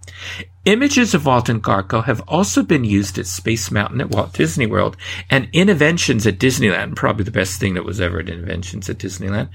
[0.65, 4.65] Images of Walt and Garco have also been used at Space Mountain at Walt Disney
[4.65, 4.95] World
[5.29, 9.49] and Innoventions at Disneyland, probably the best thing that was ever at Innoventions at Disneyland.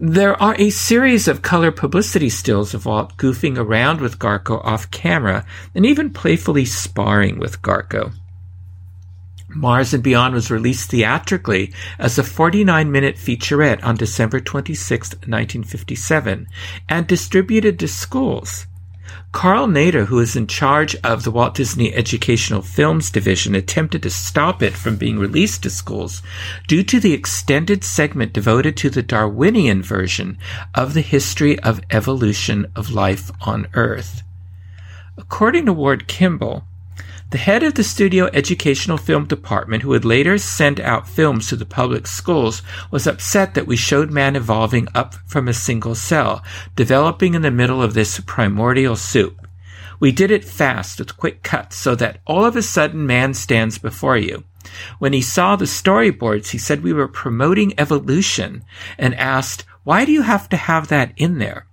[0.00, 4.90] There are a series of color publicity stills of Walt goofing around with Garco off
[4.90, 8.14] camera and even playfully sparring with Garco.
[9.50, 16.46] Mars and Beyond was released theatrically as a 49 minute featurette on December 26, 1957,
[16.88, 18.66] and distributed to schools.
[19.32, 24.10] Carl Nater, who is in charge of the Walt Disney Educational Films Division, attempted to
[24.10, 26.22] stop it from being released to schools
[26.66, 30.38] due to the extended segment devoted to the Darwinian version
[30.74, 34.22] of the history of evolution of life on Earth.
[35.16, 36.64] According to Ward Kimball,
[37.30, 41.56] the head of the studio educational film department, who would later send out films to
[41.56, 46.42] the public schools, was upset that we showed man evolving up from a single cell,
[46.74, 49.46] developing in the middle of this primordial soup.
[50.00, 53.76] We did it fast with quick cuts so that all of a sudden man stands
[53.76, 54.44] before you.
[54.98, 58.64] When he saw the storyboards, he said we were promoting evolution
[58.96, 61.66] and asked, why do you have to have that in there?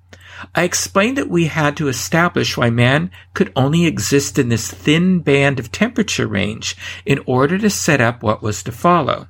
[0.54, 5.20] I explained that we had to establish why man could only exist in this thin
[5.20, 9.28] band of temperature range in order to set up what was to follow.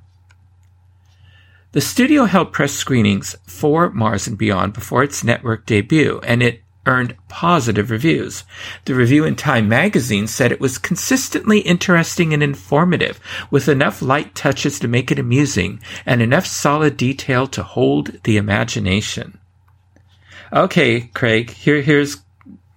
[1.74, 6.62] The studio held press screenings for Mars and Beyond before its network debut, and it
[6.86, 8.44] earned positive reviews.
[8.86, 13.20] The review in Time magazine said it was consistently interesting and informative,
[13.52, 18.38] with enough light touches to make it amusing and enough solid detail to hold the
[18.38, 19.40] imagination.
[20.52, 22.18] Okay, Craig, here here's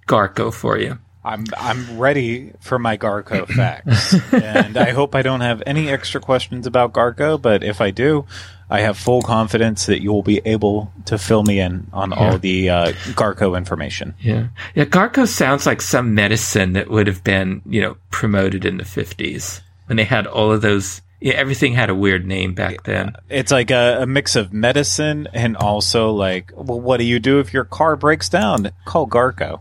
[0.06, 0.98] Garco for you.
[1.24, 6.20] I'm I'm ready for my Garco facts, and I hope I don't have any extra
[6.20, 7.40] questions about Garco.
[7.40, 8.24] But if I do,
[8.70, 12.16] I have full confidence that you will be able to fill me in on yeah.
[12.16, 14.14] all the uh, Garco information.
[14.20, 14.84] Yeah, yeah.
[14.84, 19.60] Garco sounds like some medicine that would have been you know promoted in the fifties
[19.86, 23.14] when they had all of those yeah, everything had a weird name back then.
[23.28, 27.40] It's like a, a, mix of medicine and also like, well, what do you do
[27.40, 28.70] if your car breaks down?
[28.84, 29.60] Call Garco.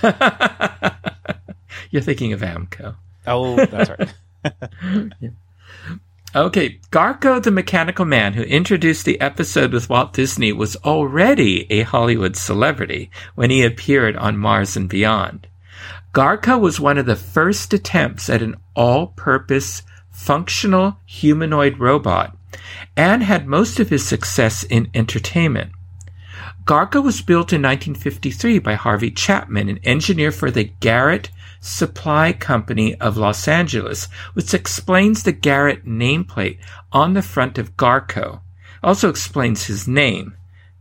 [1.90, 2.94] You're thinking of AAMCO.
[3.26, 4.14] Oh, that's right.
[5.20, 5.30] yeah.
[6.34, 11.82] Okay, Garco the Mechanical Man, who introduced the episode with Walt Disney, was already a
[11.82, 15.46] Hollywood celebrity when he appeared on Mars and Beyond.
[16.14, 22.36] Garco was one of the first attempts at an all-purpose functional humanoid robot
[22.96, 25.72] and had most of his success in entertainment.
[26.64, 32.94] Garco was built in 1953 by Harvey Chapman, an engineer for the Garrett Supply Company
[32.96, 36.58] of Los Angeles, which explains the Garrett nameplate
[36.92, 38.40] on the front of Garco.
[38.82, 40.36] Also explains his name,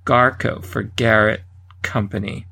[0.06, 1.41] Garco for Garrett
[1.82, 2.46] Company.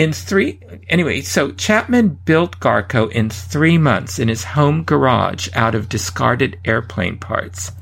[0.00, 0.58] In three,
[0.88, 6.58] anyway, so Chapman built Garco in three months in his home garage out of discarded
[6.64, 7.72] airplane parts.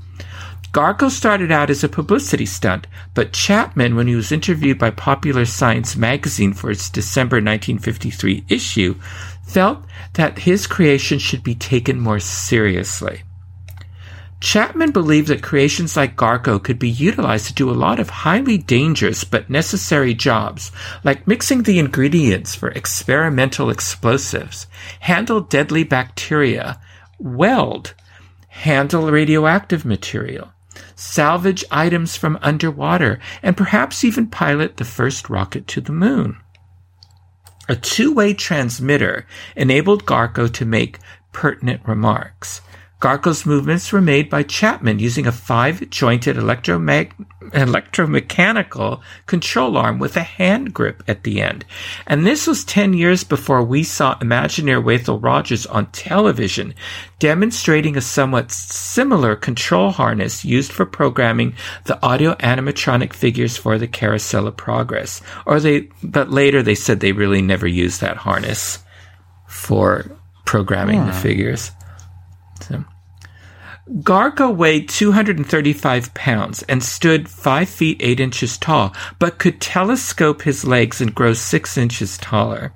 [0.73, 5.45] Garco started out as a publicity stunt, but Chapman, when he was interviewed by Popular
[5.45, 8.97] Science magazine for its December 1953 issue,
[9.47, 13.23] felt that his creation should be taken more seriously.
[14.41, 18.57] Chapman believed that creations like Garco could be utilized to do a lot of highly
[18.57, 20.71] dangerous but necessary jobs,
[21.03, 24.69] like mixing the ingredients for experimental explosives,
[25.01, 26.81] handle deadly bacteria,
[27.19, 27.95] weld,
[28.47, 30.53] handle radioactive material,
[30.95, 36.37] salvage items from underwater, and perhaps even pilot the first rocket to the moon.
[37.69, 39.27] A two-way transmitter
[39.57, 41.01] enabled Garco to make
[41.33, 42.61] pertinent remarks.
[43.01, 47.13] Garco's movements were made by Chapman using a five-jointed electromag-
[47.51, 51.65] electromechanical control arm with a hand grip at the end.
[52.09, 56.75] And this was 10 years before we saw Imagineer Wathel Rogers on television
[57.21, 63.87] demonstrating a somewhat similar control harness used for programming the audio animatronic figures for the
[63.87, 65.21] Carousel of Progress.
[65.47, 68.81] Or they, but later they said they really never used that harness
[69.47, 70.11] for
[70.45, 71.23] programming the hmm.
[71.23, 71.71] figures.
[72.61, 72.85] So.
[74.51, 81.01] Weighed 235 pounds and stood 5 feet 8 inches tall, but could telescope his legs
[81.01, 82.73] and grow 6 inches taller.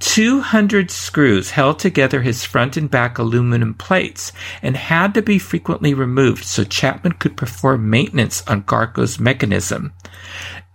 [0.00, 4.32] 200 screws held together his front and back aluminum plates
[4.62, 9.92] and had to be frequently removed so Chapman could perform maintenance on Garco's mechanism.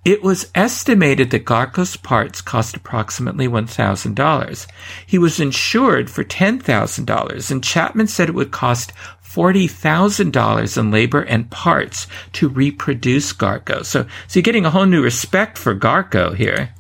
[0.06, 4.68] It was estimated that Garco's parts cost approximately $1,000.
[5.08, 8.94] He was insured for $10,000, and Chapman said it would cost
[9.24, 13.84] $40,000 in labor and parts to reproduce Garco.
[13.84, 16.74] So, so you're getting a whole new respect for Garco here.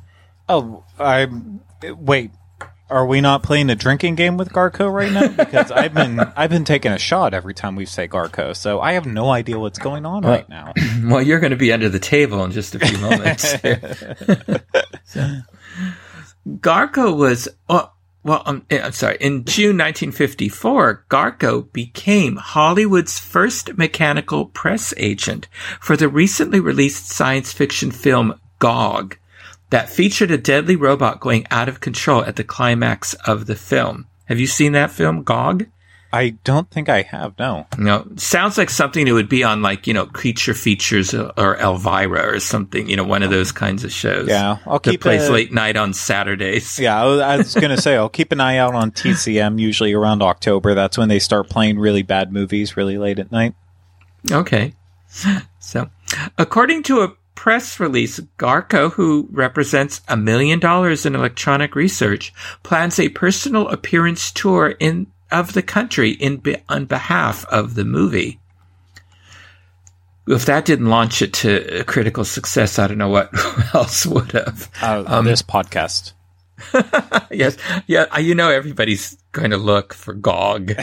[0.47, 1.28] Oh, I
[1.84, 2.30] wait.
[2.88, 5.27] Are we not playing a drinking game with Garco right now?
[5.29, 8.93] Because I've been I've been taking a shot every time we say Garco, so I
[8.93, 10.73] have no idea what's going on right now.
[11.03, 13.55] Well, you're going to be under the table in just a few moments.
[15.07, 15.41] So,
[16.47, 17.91] Garco was, oh,
[18.23, 19.17] well, um, eh, I'm sorry.
[19.21, 25.47] In June 1954, Garco became Hollywood's first mechanical press agent
[25.79, 29.17] for the recently released science fiction film Gog
[29.76, 34.07] that featured a deadly robot going out of control at the climax of the film.
[34.23, 35.65] Have you seen that film, Gog?
[36.13, 37.38] I don't think I have.
[37.38, 37.67] No.
[37.78, 42.36] No, sounds like something that would be on like you know Creature Features or Elvira
[42.36, 42.88] or something.
[42.88, 44.30] You know, one of those kinds of shows.
[44.30, 46.80] Yeah, I'll that keep plays a- late night on Saturdays.
[46.86, 49.59] Yeah, I was, was gonna say I'll keep an eye out on TCM.
[49.59, 53.55] Usually around October, that's when they start playing really bad movies really late at night.
[54.32, 54.73] Okay.
[55.59, 55.89] So,
[56.38, 62.33] according to a press release, Garco, who represents a million dollars in electronic research,
[62.63, 68.39] plans a personal appearance tour in of the country in on behalf of the movie.
[70.27, 73.29] If that didn't launch it to critical success, I don't know what
[73.75, 74.71] else would have.
[74.81, 76.13] Uh, this podcast.
[77.31, 80.73] yes, yeah, you know everybody's going to look for GOG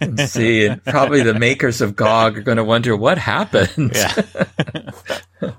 [0.00, 3.92] and see, and probably the makers of GOG are going to wonder what happened.
[3.94, 5.52] Yeah.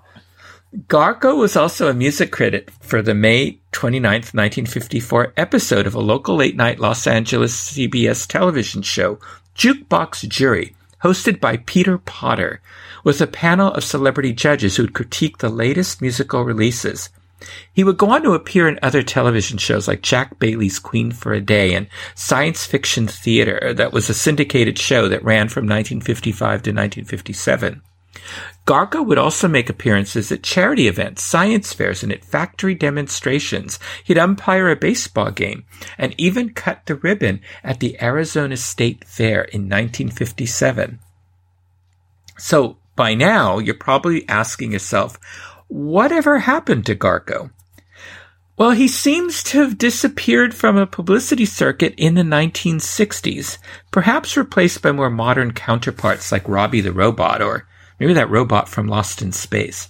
[0.76, 6.36] Garco was also a music critic for the May 29th, 1954 episode of a local
[6.36, 9.18] late night Los Angeles CBS television show,
[9.56, 12.60] Jukebox Jury, hosted by Peter Potter,
[13.06, 17.10] with a panel of celebrity judges who would critique the latest musical releases.
[17.72, 21.32] He would go on to appear in other television shows like Jack Bailey's Queen for
[21.32, 26.36] a Day and Science Fiction Theater, that was a syndicated show that ran from 1955
[26.64, 27.82] to 1957.
[28.66, 33.80] Garco would also make appearances at charity events, science fairs, and at factory demonstrations.
[34.04, 35.66] He'd umpire a baseball game
[35.98, 41.00] and even cut the ribbon at the Arizona State Fair in 1957.
[42.38, 45.20] So by now, you're probably asking yourself,
[45.68, 47.52] whatever happened to Garco?
[48.58, 53.58] Well, he seems to have disappeared from a publicity circuit in the 1960s,
[53.92, 57.68] perhaps replaced by more modern counterparts like Robbie the Robot or
[58.00, 59.90] maybe that robot from Lost in Space.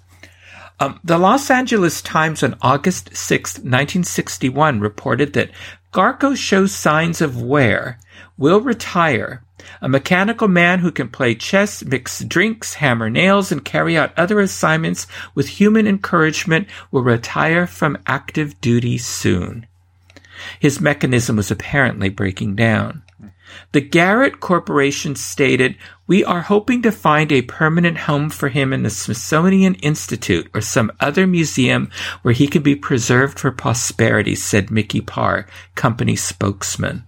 [0.80, 5.51] Um, the Los Angeles Times on August 6, 1961 reported that
[5.93, 7.97] Garco shows signs of wear,
[8.38, 9.41] will retire.
[9.82, 14.41] A mechanical man who can play chess, mix drinks, hammer nails, and carry out other
[14.41, 19.66] assignments with human encouragement will retire from active duty soon.
[20.60, 23.03] His mechanism was apparently breaking down.
[23.72, 25.76] The Garrett Corporation stated,
[26.08, 30.62] We are hoping to find a permanent home for him in the Smithsonian Institute or
[30.62, 31.89] some other museum
[32.22, 37.03] where he can be preserved for posterity, said Mickey Parr, company spokesman.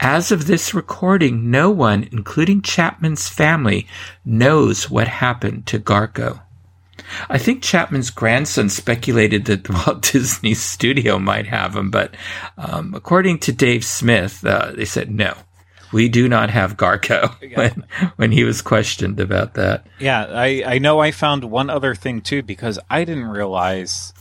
[0.00, 3.86] As of this recording, no one, including Chapman's family,
[4.24, 6.43] knows what happened to Garco.
[7.28, 12.14] I think Chapman's grandson speculated that Walt Disney Studio might have him, but
[12.58, 15.34] um, according to Dave Smith, uh, they said no.
[15.92, 17.84] We do not have Garco when,
[18.16, 19.86] when he was questioned about that.
[20.00, 24.12] Yeah, I, I know I found one other thing too because I didn't realize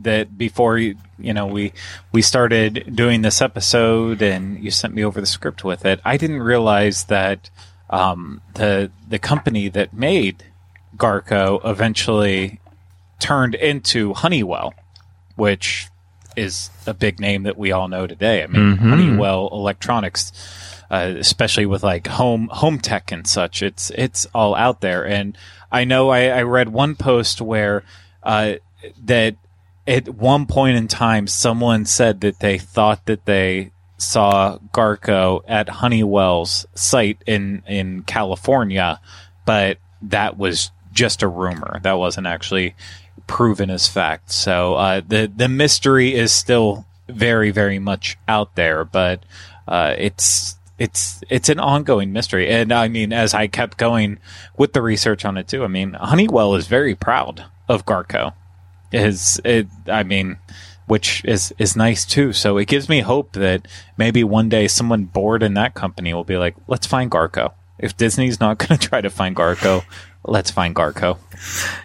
[0.00, 1.72] that before you you know we
[2.12, 6.00] we started doing this episode and you sent me over the script with it.
[6.04, 7.50] I didn't realize that
[7.90, 10.44] um, the the company that made
[11.02, 12.60] Garco eventually
[13.18, 14.72] turned into Honeywell,
[15.34, 15.88] which
[16.36, 18.42] is a big name that we all know today.
[18.42, 18.88] I mean, Mhm.
[18.90, 20.32] Honeywell Electronics,
[20.90, 23.62] uh, especially with like home home tech and such.
[23.62, 25.04] It's it's all out there.
[25.06, 25.36] And
[25.72, 27.82] I know I, I read one post where
[28.22, 28.54] uh,
[29.04, 29.34] that
[29.86, 35.68] at one point in time, someone said that they thought that they saw Garco at
[35.68, 39.00] Honeywell's site in in California,
[39.44, 41.80] but that was just a rumor.
[41.82, 42.74] That wasn't actually
[43.26, 44.30] proven as fact.
[44.30, 49.24] So uh, the the mystery is still very very much out there, but
[49.66, 52.50] uh, it's it's it's an ongoing mystery.
[52.50, 54.18] And I mean, as I kept going
[54.56, 58.34] with the research on it too, I mean, Honeywell is very proud of Garco.
[58.92, 59.68] Is it?
[59.86, 60.38] I mean.
[60.86, 62.32] Which is is nice too.
[62.32, 63.66] So it gives me hope that
[63.96, 67.96] maybe one day someone bored in that company will be like, "Let's find Garco." If
[67.96, 69.84] Disney's not going to try to find Garco,
[70.24, 71.18] let's find Garco.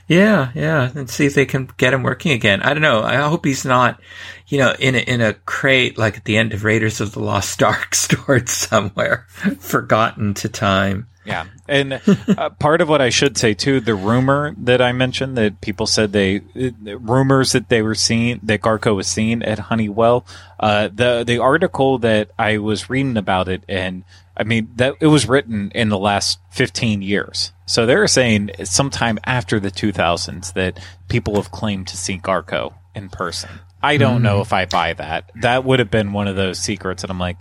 [0.08, 2.62] Yeah, yeah, and see if they can get him working again.
[2.62, 3.04] I don't know.
[3.04, 4.00] I hope he's not,
[4.48, 7.20] you know, in a, in a crate like at the end of Raiders of the
[7.20, 9.26] Lost Ark, stored somewhere,
[9.60, 11.08] forgotten to time.
[11.26, 12.00] Yeah, and
[12.38, 15.86] uh, part of what I should say too, the rumor that I mentioned that people
[15.86, 16.40] said they
[16.86, 20.26] rumors that they were seeing that Garco was seen at Honeywell.
[20.58, 24.06] Uh, the the article that I was reading about it, and
[24.38, 27.52] I mean that it was written in the last fifteen years.
[27.66, 30.80] So they're saying sometime after the 2000s that
[31.10, 33.50] people have claimed to see Garco in person.
[33.84, 34.24] I don't hmm.
[34.24, 35.32] know if I buy that.
[35.42, 37.38] That would have been one of those secrets, and I'm like,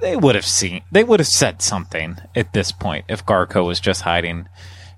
[0.00, 3.80] they would have seen they would have said something at this point if Garco was
[3.80, 4.48] just hiding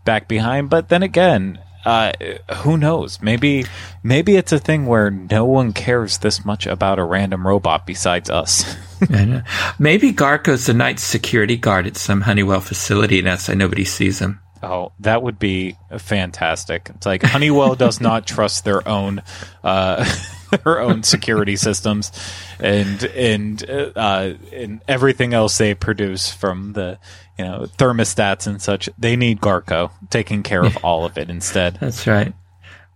[0.04, 0.70] back behind.
[0.70, 2.12] But then again, uh,
[2.56, 3.20] who knows?
[3.20, 3.64] Maybe
[4.02, 8.30] maybe it's a thing where no one cares this much about a random robot besides
[8.30, 8.76] us.
[9.78, 14.18] Maybe Garco's the night security guard at some Honeywell facility, and that's why nobody sees
[14.18, 14.40] him.
[14.64, 16.90] Oh, that would be fantastic.
[16.94, 19.22] It's like Honeywell does not trust their own
[19.62, 20.10] uh,
[20.64, 22.12] their own security systems
[22.58, 26.98] and and uh, and everything else they produce from the
[27.38, 28.88] you know thermostats and such.
[28.98, 31.78] They need Garco taking care of all of it instead.
[31.80, 32.32] That's right.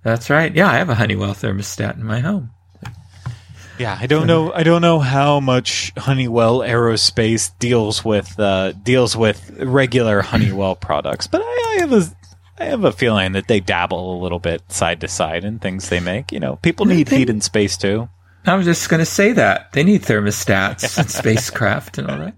[0.03, 0.55] That's right.
[0.55, 2.51] Yeah, I have a Honeywell thermostat in my home.
[3.79, 4.53] Yeah, I don't know.
[4.53, 11.29] I don't know how much Honeywell Aerospace deals with uh, deals with regular Honeywell products,
[11.29, 12.03] but I, I have a
[12.61, 15.89] I have a feeling that they dabble a little bit side to side in things
[15.89, 16.33] they make.
[16.33, 18.09] You know, people need they- heat in space too.
[18.47, 19.73] I was just going to say that.
[19.73, 22.35] They need thermostats and spacecraft and all that.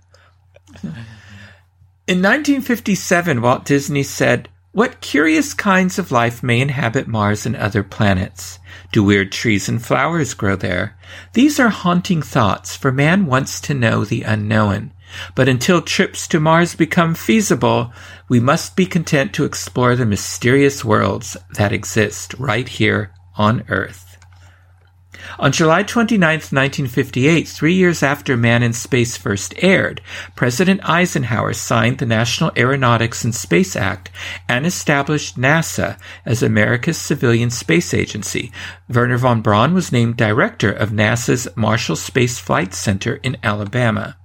[2.11, 7.85] In 1957, Walt Disney said, What curious kinds of life may inhabit Mars and other
[7.85, 8.59] planets?
[8.91, 10.97] Do weird trees and flowers grow there?
[11.35, 14.91] These are haunting thoughts, for man wants to know the unknown.
[15.37, 17.93] But until trips to Mars become feasible,
[18.29, 24.10] we must be content to explore the mysterious worlds that exist right here on Earth.
[25.39, 30.01] On July 29, 1958, three years after Man in Space first aired,
[30.35, 34.11] President Eisenhower signed the National Aeronautics and Space Act
[34.49, 38.53] and established NASA as America's civilian space agency.
[38.89, 44.17] Wernher von Braun was named director of NASA's Marshall Space Flight Center in Alabama.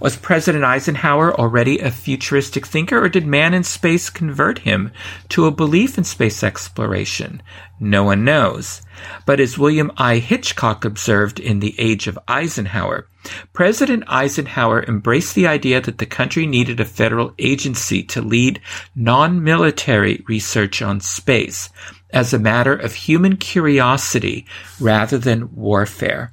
[0.00, 4.92] Was President Eisenhower already a futuristic thinker, or did man in space convert him
[5.30, 7.42] to a belief in space exploration?
[7.80, 8.80] No one knows.
[9.26, 10.18] But as William I.
[10.18, 13.08] Hitchcock observed in The Age of Eisenhower,
[13.52, 18.60] President Eisenhower embraced the idea that the country needed a federal agency to lead
[18.94, 21.70] non-military research on space
[22.10, 24.46] as a matter of human curiosity
[24.80, 26.32] rather than warfare.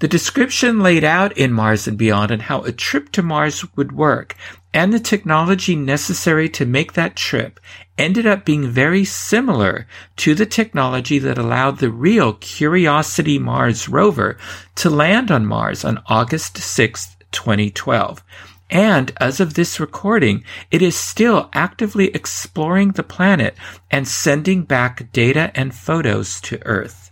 [0.00, 3.92] The description laid out in Mars and Beyond on how a trip to Mars would
[3.92, 4.34] work
[4.74, 7.60] and the technology necessary to make that trip
[7.96, 9.86] ended up being very similar
[10.16, 14.36] to the technology that allowed the real Curiosity Mars rover
[14.74, 18.24] to land on Mars on August 6, 2012.
[18.68, 20.42] And as of this recording,
[20.72, 23.54] it is still actively exploring the planet
[23.92, 27.03] and sending back data and photos to Earth.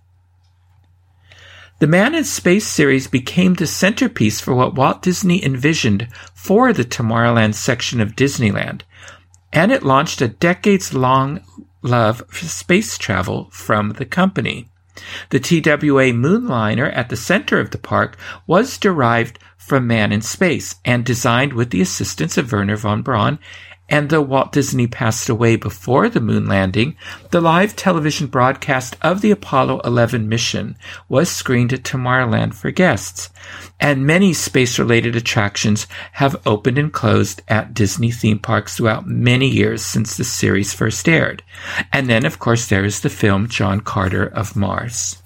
[1.82, 6.84] The Man in Space series became the centerpiece for what Walt Disney envisioned for the
[6.84, 8.82] Tomorrowland section of Disneyland,
[9.52, 11.40] and it launched a decades long
[11.82, 14.68] love for space travel from the company.
[15.30, 18.16] The TWA Moonliner at the center of the park
[18.46, 23.40] was derived from Man in Space and designed with the assistance of Wernher von Braun
[23.88, 26.96] and though Walt Disney passed away before the moon landing,
[27.30, 30.76] the live television broadcast of the Apollo 11 mission
[31.08, 33.30] was screened at Tomorrowland for guests,
[33.78, 39.84] and many space-related attractions have opened and closed at Disney theme parks throughout many years
[39.84, 41.42] since the series first aired.
[41.92, 45.21] And then, of course, there is the film John Carter of Mars.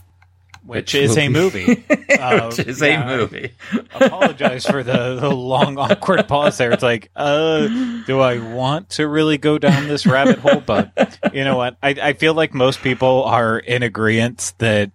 [0.66, 1.84] Which, which is a movie.
[2.16, 3.50] Uh, which is yeah, a movie.
[3.94, 6.70] apologize for the, the long awkward pause there.
[6.70, 7.66] It's like, uh,
[8.06, 10.62] do I want to really go down this rabbit hole?
[10.64, 11.76] But you know what?
[11.82, 14.92] I, I feel like most people are in agreement that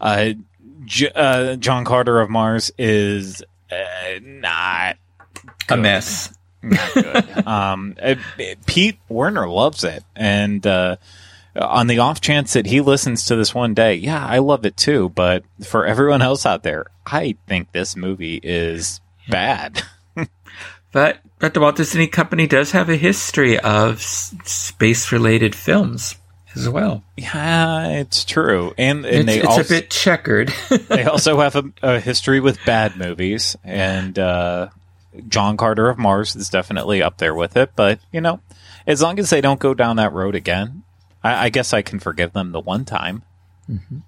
[0.00, 0.30] uh,
[0.84, 3.42] J- uh, John Carter of Mars is
[3.72, 4.96] uh, not
[5.66, 5.78] good.
[5.78, 6.32] a mess.
[6.62, 7.46] Not good.
[7.48, 8.14] um, uh,
[8.66, 10.96] Pete Werner loves it, and uh,
[11.56, 14.76] on the off chance that he listens to this one day, yeah, I love it
[14.76, 15.08] too.
[15.10, 19.82] But for everyone else out there, I think this movie is bad.
[20.92, 26.16] but but the Walt Disney Company does have a history of s- space related films
[26.54, 27.02] as well.
[27.16, 30.52] Yeah, it's true, and, and it's, they it's also, a bit checkered.
[30.88, 34.68] they also have a, a, history with bad movies, and uh,
[35.28, 37.72] John Carter of Mars is definitely up there with it.
[37.76, 38.40] But you know,
[38.86, 40.82] as long as they don't go down that road again,
[41.22, 43.22] I, I guess I can forgive them the one time.
[43.68, 43.98] Mm-hmm.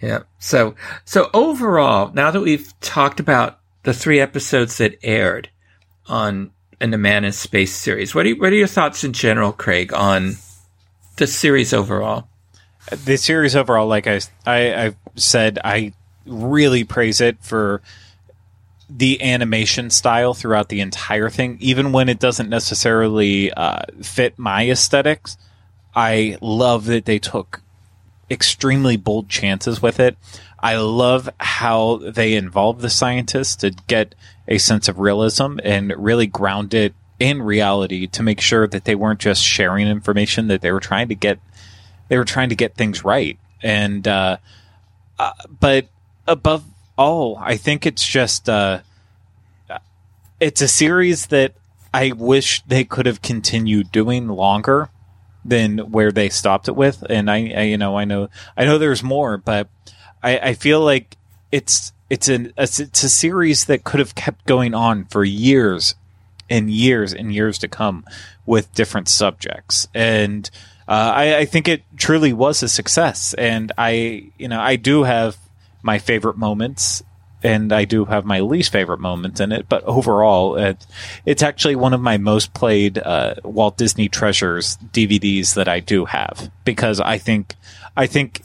[0.00, 0.20] Yeah.
[0.38, 0.74] So
[1.04, 5.48] so overall, now that we've talked about the three episodes that aired
[6.06, 6.50] on
[6.80, 9.92] in the Man in Space series, what are what are your thoughts in general, Craig,
[9.92, 10.36] on
[11.16, 12.28] the series overall?
[12.90, 15.94] The series overall, like I I, I said, I
[16.26, 17.80] really praise it for
[18.90, 24.68] the animation style throughout the entire thing, even when it doesn't necessarily uh, fit my
[24.68, 25.38] aesthetics.
[25.94, 27.62] I love that they took
[28.30, 30.16] extremely bold chances with it.
[30.58, 34.14] I love how they involve the scientists to get
[34.48, 38.94] a sense of realism and really ground it in reality to make sure that they
[38.94, 41.38] weren't just sharing information that they were trying to get
[42.08, 44.36] they were trying to get things right and uh,
[45.18, 45.86] uh, but
[46.26, 46.64] above
[46.98, 48.80] all i think it's just uh,
[50.40, 51.54] it's a series that
[51.92, 54.90] i wish they could have continued doing longer
[55.44, 58.78] than where they stopped it with and i, I you know i know i know
[58.78, 59.68] there's more but
[60.22, 61.16] i i feel like
[61.52, 65.94] it's it's an it's a series that could have kept going on for years
[66.50, 68.04] and years and years to come
[68.46, 69.88] with different subjects.
[69.94, 70.50] And
[70.86, 73.34] uh, I, I, think it truly was a success.
[73.34, 75.36] And I, you know, I do have
[75.82, 77.02] my favorite moments.
[77.44, 80.86] And I do have my least favorite moments in it, but overall, it,
[81.26, 86.06] it's actually one of my most played uh, Walt Disney Treasures DVDs that I do
[86.06, 87.54] have because I think
[87.96, 88.42] I think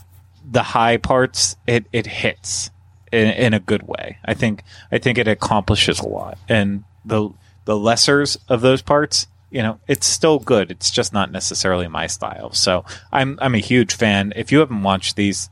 [0.48, 2.70] the high parts it it hits
[3.10, 4.18] in, in a good way.
[4.24, 7.30] I think I think it accomplishes a lot, and the
[7.64, 10.70] the lessers of those parts, you know, it's still good.
[10.70, 12.52] It's just not necessarily my style.
[12.52, 14.32] So I'm I'm a huge fan.
[14.36, 15.50] If you haven't watched these,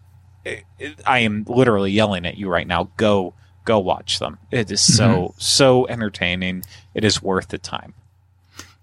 [1.07, 2.91] I am literally yelling at you right now.
[2.97, 3.35] Go
[3.69, 4.39] go watch them.
[4.51, 5.41] It is so mm-hmm.
[5.41, 6.65] so entertaining.
[6.95, 7.93] It is worth the time.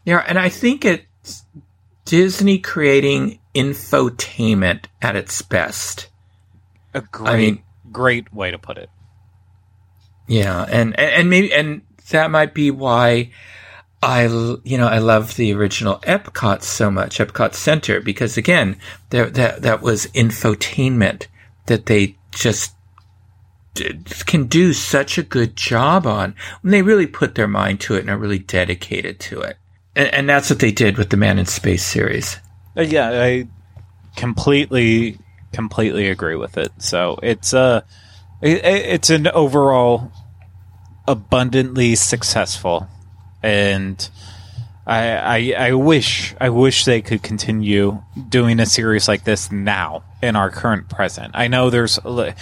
[0.06, 1.44] Yeah, and I think it's
[2.06, 6.10] Disney creating infotainment at its best.
[6.94, 8.92] A great, I mean, great way to put it.
[10.28, 11.82] Yeah, and and maybe and
[12.12, 13.32] that might be why
[14.04, 14.26] I,
[14.64, 18.78] you know, I love the original Epcot so much, Epcot Center, because again,
[19.10, 21.26] there, that, that was infotainment
[21.66, 22.75] that they just
[24.26, 28.02] can do such a good job on when they really put their mind to it
[28.02, 29.58] and are really dedicated to it.
[29.96, 32.40] And, and that's what they did with the Man in Space series.
[32.78, 33.48] Uh, yeah, I
[34.16, 35.18] completely,
[35.52, 36.72] completely agree with it.
[36.80, 37.82] So it's a, uh,
[38.42, 40.12] it, it's an overall
[41.08, 42.88] abundantly successful,
[43.42, 44.10] and
[44.88, 50.04] I, I, I wish I wish they could continue doing a series like this now
[50.22, 51.32] in our current present.
[51.34, 52.34] I know there's uh,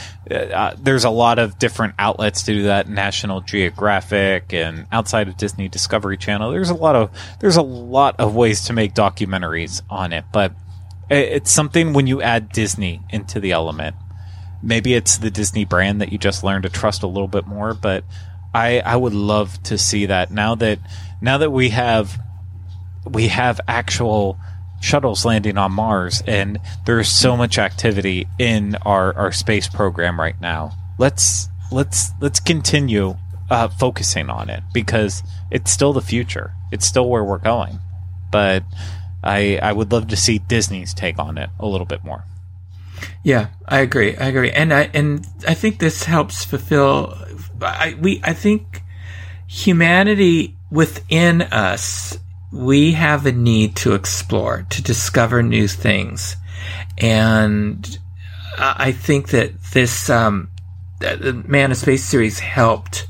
[0.77, 2.89] there's a lot of different outlets to do that.
[2.89, 6.51] National Geographic and outside of Disney Discovery Channel.
[6.51, 10.53] There's a lot of there's a lot of ways to make documentaries on it, but
[11.09, 13.95] it's something when you add Disney into the element.
[14.61, 17.73] Maybe it's the Disney brand that you just learn to trust a little bit more,
[17.73, 18.03] but
[18.53, 20.79] I I would love to see that now that
[21.21, 22.19] now that we have
[23.09, 24.37] we have actual
[24.81, 30.39] shuttles landing on Mars and there's so much activity in our, our space program right
[30.41, 30.73] now.
[30.97, 33.15] Let's let's let's continue
[33.49, 36.53] uh, focusing on it because it's still the future.
[36.71, 37.79] It's still where we're going.
[38.31, 38.63] But
[39.23, 42.25] I I would love to see Disney's take on it a little bit more.
[43.23, 44.15] Yeah, I agree.
[44.15, 47.17] I agree, and I and I think this helps fulfill
[47.63, 48.83] I, we, I think
[49.47, 52.17] humanity within us,
[52.53, 56.35] we have a need to explore, to discover new things.
[56.99, 57.97] And
[58.57, 60.49] I think that this, um,
[60.99, 63.07] the Man of Space series helped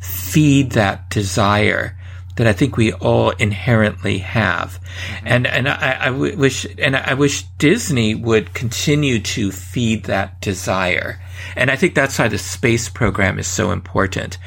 [0.00, 1.96] feed that desire
[2.36, 4.78] that I think we all inherently have.
[5.24, 11.20] And, and I, wish, and I wish Disney would continue to feed that desire.
[11.54, 14.38] And I think that's why the space program is so important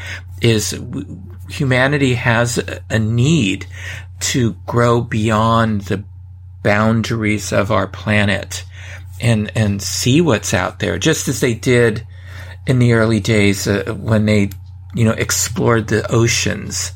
[0.41, 0.79] is
[1.49, 3.65] humanity has a need
[4.19, 6.03] to grow beyond the
[6.63, 8.65] boundaries of our planet
[9.21, 12.05] and, and see what's out there, just as they did
[12.67, 14.49] in the early days uh, when they,
[14.93, 16.91] you know, explored the oceans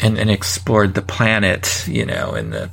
[0.00, 2.70] and, and explored the planet, you know, in the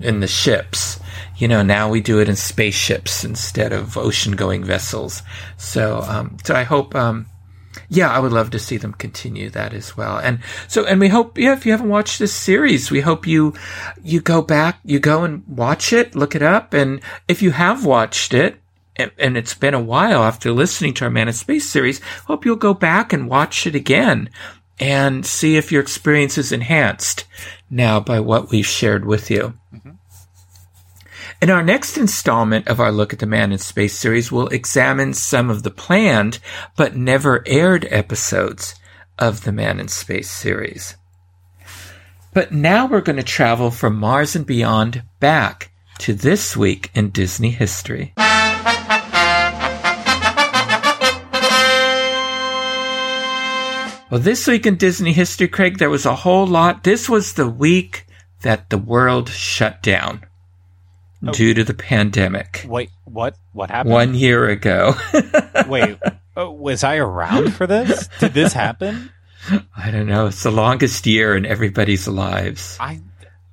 [0.00, 1.00] in the ships.
[1.36, 5.22] You know, now we do it in spaceships instead of ocean going vessels.
[5.56, 7.26] So, um, so I hope, um,
[7.88, 10.18] yeah, I would love to see them continue that as well.
[10.18, 13.54] And so, and we hope, yeah, if you haven't watched this series, we hope you,
[14.02, 16.74] you go back, you go and watch it, look it up.
[16.74, 18.60] And if you have watched it,
[19.16, 22.56] and, it's been a while after listening to our Man in Space series, hope you'll
[22.56, 24.28] go back and watch it again
[24.80, 27.24] and see if your experience is enhanced
[27.70, 29.54] now by what we've shared with you.
[31.40, 35.14] In our next installment of our Look at the Man in Space series, we'll examine
[35.14, 36.40] some of the planned
[36.76, 38.74] but never aired episodes
[39.20, 40.96] of the Man in Space series.
[42.34, 47.10] But now we're going to travel from Mars and beyond back to this week in
[47.10, 48.14] Disney history.
[54.10, 56.82] Well, this week in Disney history, Craig, there was a whole lot.
[56.82, 58.06] This was the week
[58.42, 60.22] that the world shut down
[61.26, 61.32] oh.
[61.32, 62.64] due to the pandemic.
[62.68, 63.36] Wait, what?
[63.52, 63.92] What happened?
[63.92, 64.94] One year ago.
[65.68, 65.98] Wait,
[66.36, 68.08] oh, was I around for this?
[68.20, 69.10] Did this happen?
[69.76, 70.26] I don't know.
[70.26, 72.76] It's the longest year in everybody's lives.
[72.80, 73.00] I,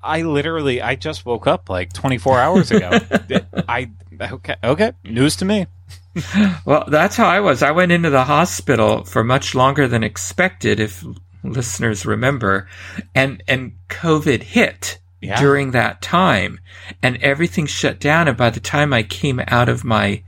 [0.03, 2.91] I literally, I just woke up like 24 hours ago.
[3.67, 5.67] I okay, okay, news to me.
[6.65, 7.61] well, that's how I was.
[7.61, 11.03] I went into the hospital for much longer than expected, if
[11.43, 12.67] listeners remember,
[13.13, 15.39] and and COVID hit yeah.
[15.39, 16.59] during that time,
[17.01, 18.27] and everything shut down.
[18.27, 20.23] And by the time I came out of my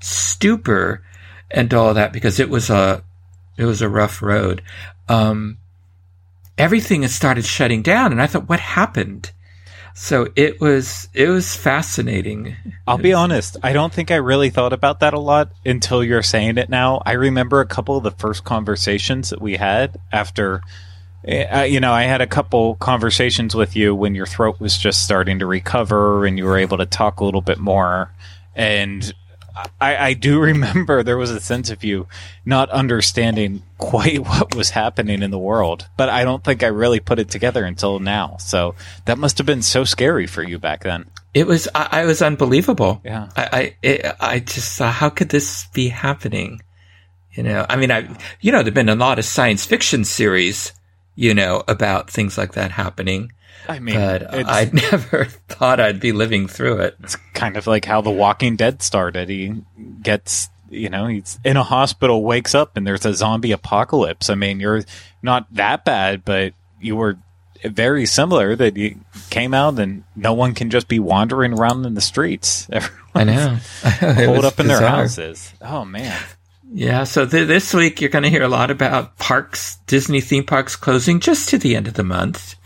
[0.00, 1.02] stupor
[1.50, 3.02] and all that, because it was a
[3.56, 4.62] it was a rough road,
[5.08, 5.58] um,
[6.58, 8.12] everything had started shutting down.
[8.12, 9.30] And I thought, what happened?
[9.96, 12.56] So it was it was fascinating.
[12.84, 16.20] I'll be honest, I don't think I really thought about that a lot until you're
[16.20, 17.00] saying it now.
[17.06, 20.62] I remember a couple of the first conversations that we had after
[21.26, 25.04] uh, you know, I had a couple conversations with you when your throat was just
[25.04, 28.10] starting to recover and you were able to talk a little bit more
[28.54, 29.12] and
[29.80, 32.06] I, I, do remember there was a sense of you
[32.44, 37.00] not understanding quite what was happening in the world, but I don't think I really
[37.00, 38.36] put it together until now.
[38.38, 41.06] So that must have been so scary for you back then.
[41.32, 43.00] It was, I, I was unbelievable.
[43.04, 43.28] Yeah.
[43.36, 46.60] I, I, it, I just thought, how could this be happening?
[47.32, 48.08] You know, I mean, I,
[48.40, 50.72] you know, there've been a lot of science fiction series,
[51.14, 53.32] you know, about things like that happening.
[53.68, 56.96] I mean, but I never thought I'd be living through it.
[57.02, 59.28] It's kind of like how The Walking Dead started.
[59.28, 59.62] He
[60.02, 64.28] gets, you know, he's in a hospital, wakes up, and there's a zombie apocalypse.
[64.28, 64.82] I mean, you're
[65.22, 67.16] not that bad, but you were
[67.64, 69.00] very similar that you
[69.30, 72.68] came out and no one can just be wandering around in the streets.
[73.14, 73.58] I know.
[73.82, 74.80] Hold up in bizarre.
[74.80, 75.54] their houses.
[75.62, 76.18] Oh, man.
[76.76, 80.42] Yeah, so th- this week you're going to hear a lot about parks, Disney theme
[80.42, 82.56] parks closing just to the end of the month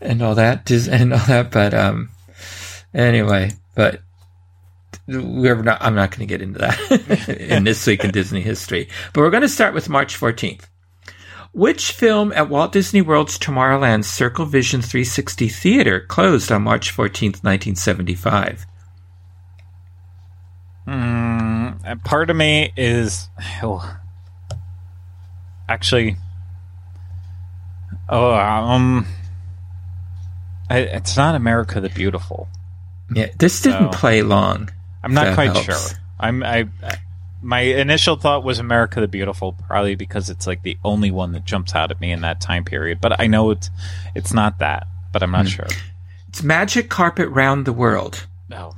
[0.00, 1.52] and all that and all that.
[1.52, 2.10] But um,
[2.92, 4.02] anyway, but
[5.06, 5.78] we're not.
[5.80, 8.88] I'm not going to get into that in this week in Disney history.
[9.12, 10.64] But we're going to start with March 14th.
[11.52, 17.44] Which film at Walt Disney World's Tomorrowland Circle Vision 360 Theater closed on March 14th,
[17.44, 18.66] 1975?
[20.88, 23.28] Mm, part of me is
[23.62, 23.98] oh,
[25.68, 26.16] actually
[28.08, 29.06] oh um
[30.70, 32.48] it's not America the Beautiful.
[33.14, 34.70] Yeah, this didn't so, play long.
[35.02, 35.64] I'm not quite helps.
[35.90, 35.98] sure.
[36.18, 36.98] I'm I, I,
[37.42, 41.44] my initial thought was America the Beautiful, probably because it's like the only one that
[41.44, 43.00] jumps out at me in that time period.
[43.00, 43.70] But I know it's
[44.14, 45.50] it's not that, but I'm not mm.
[45.50, 45.68] sure.
[46.28, 48.26] It's Magic Carpet Round the World.
[48.52, 48.74] Oh.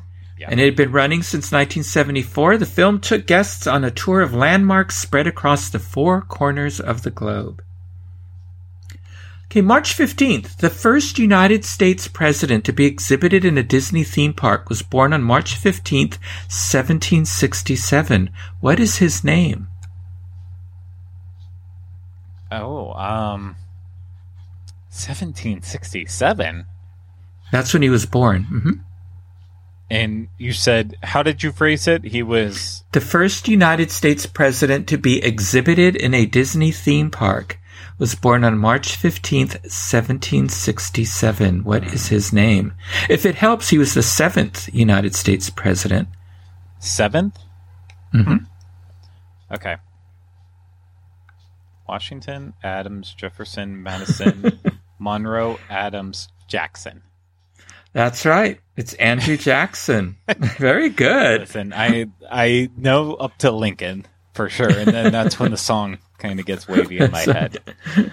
[0.49, 2.57] And it had been running since 1974.
[2.57, 7.03] The film took guests on a tour of landmarks spread across the four corners of
[7.03, 7.62] the globe.
[9.47, 14.32] Okay, March 15th, the first United States president to be exhibited in a Disney theme
[14.32, 18.30] park was born on March 15th, 1767.
[18.61, 19.66] What is his name?
[22.53, 23.57] Oh, um
[24.91, 26.66] 1767.
[27.51, 28.45] That's when he was born.
[28.45, 28.72] Mm-hmm.
[29.91, 32.05] And you said, how did you phrase it?
[32.05, 37.59] He was the first United States president to be exhibited in a Disney theme park
[37.99, 41.64] was born on March 15th, 1767.
[41.64, 42.72] What is his name?
[43.11, 46.09] If it helps, he was the seventh United States president.
[46.80, 47.36] 7th
[48.12, 48.36] hmm
[49.53, 49.76] Okay.
[51.88, 54.61] Washington, Adams, Jefferson, Madison,
[54.99, 57.03] Monroe, Adams, Jackson.
[57.93, 58.61] That's right.
[58.76, 60.16] It's Andrew Jackson.
[60.59, 61.43] Very good.
[61.43, 65.99] Listen, I I know up to Lincoln for sure, and then that's when the song
[66.18, 67.59] kind of gets wavy in my head.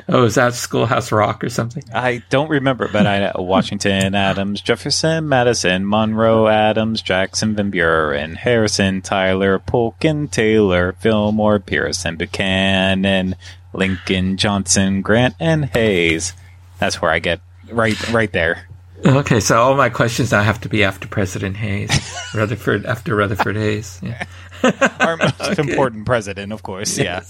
[0.07, 1.83] Oh, is that Schoolhouse Rock or something?
[1.93, 9.01] I don't remember, but I Washington, Adams, Jefferson, Madison, Monroe, Adams, Jackson, Van Buren, Harrison,
[9.01, 13.35] Tyler, Polk, and Taylor, Fillmore, Pearson, Buchanan,
[13.73, 16.33] Lincoln, Johnson, Grant, and Hayes.
[16.79, 18.67] That's where I get right right there.
[19.05, 21.91] Okay, so all my questions now have to be after President Hayes,
[22.33, 23.99] Rutherford after Rutherford Hayes.
[24.01, 24.25] Yeah.
[24.99, 26.97] Our most important president, of course.
[26.97, 27.23] Yeah.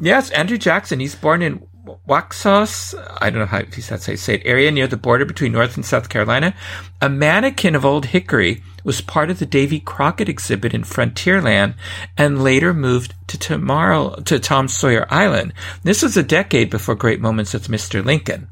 [0.00, 1.00] Yes, Andrew Jackson.
[1.00, 1.66] He's born in
[2.08, 2.94] Waxhaws.
[3.20, 4.42] I don't know how that's how you say it.
[4.44, 6.54] Area near the border between North and South Carolina.
[7.02, 11.74] A mannequin of Old Hickory was part of the Davy Crockett exhibit in Frontierland,
[12.16, 15.52] and later moved to tomorrow to Tom Sawyer Island.
[15.82, 18.02] This was a decade before Great Moments with Mr.
[18.02, 18.48] Lincoln.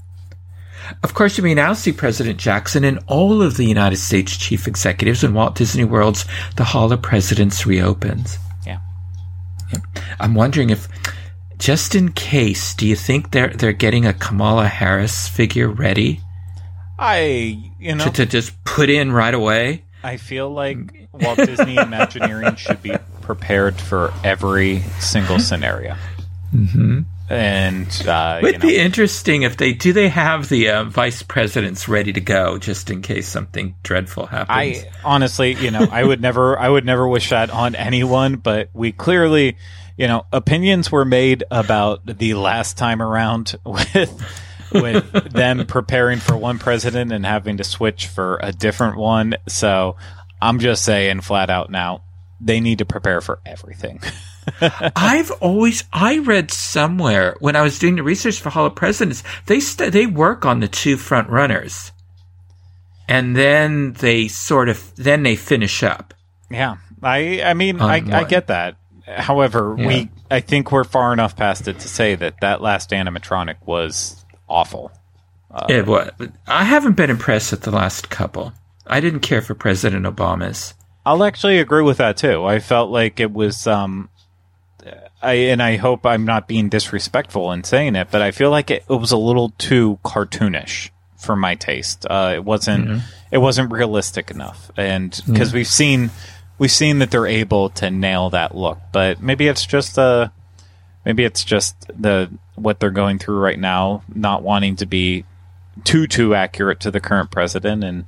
[1.02, 4.66] Of course, you may now see President Jackson and all of the United States chief
[4.66, 6.24] executives when Walt Disney World's
[6.56, 8.38] The Hall of Presidents reopens.
[8.66, 8.78] Yeah.
[10.18, 10.88] I'm wondering if,
[11.58, 16.20] just in case, do you think they're they're getting a Kamala Harris figure ready
[16.98, 19.84] I, you know, to, to just put in right away?
[20.02, 25.96] I feel like Walt Disney Imagineering should be prepared for every single scenario.
[26.54, 27.00] Mm-hmm.
[27.30, 29.92] And uh, Would you know, be interesting if they do.
[29.92, 34.48] They have the uh, vice presidents ready to go just in case something dreadful happens.
[34.50, 38.36] I honestly, you know, I would never, I would never wish that on anyone.
[38.36, 39.58] But we clearly,
[39.98, 46.36] you know, opinions were made about the last time around with with them preparing for
[46.36, 49.34] one president and having to switch for a different one.
[49.48, 49.96] So
[50.40, 52.02] I'm just saying, flat out now,
[52.40, 54.00] they need to prepare for everything.
[54.96, 59.22] I've always I read somewhere when I was doing the research for Hall of Presidents
[59.46, 61.92] they st- they work on the two front runners,
[63.08, 66.14] and then they sort of then they finish up.
[66.50, 68.76] Yeah, I I mean I, I get that.
[69.06, 69.86] However, Yeah.
[69.86, 74.24] we I think we're far enough past it to say that that last animatronic was
[74.48, 74.92] awful.
[75.50, 76.10] Uh, it was.
[76.46, 78.52] I haven't been impressed with the last couple.
[78.86, 80.74] I didn't care for President Obama's.
[81.08, 82.44] I'll actually agree with that too.
[82.44, 84.10] I felt like it was um
[85.22, 88.70] I and I hope I'm not being disrespectful in saying it, but I feel like
[88.70, 92.06] it, it was a little too cartoonish for my taste.
[92.08, 96.10] Uh, it wasn't it wasn't realistic enough, and because we've seen
[96.58, 100.28] we've seen that they're able to nail that look, but maybe it's just uh
[101.06, 105.24] maybe it's just the what they're going through right now, not wanting to be
[105.84, 108.04] too too accurate to the current president and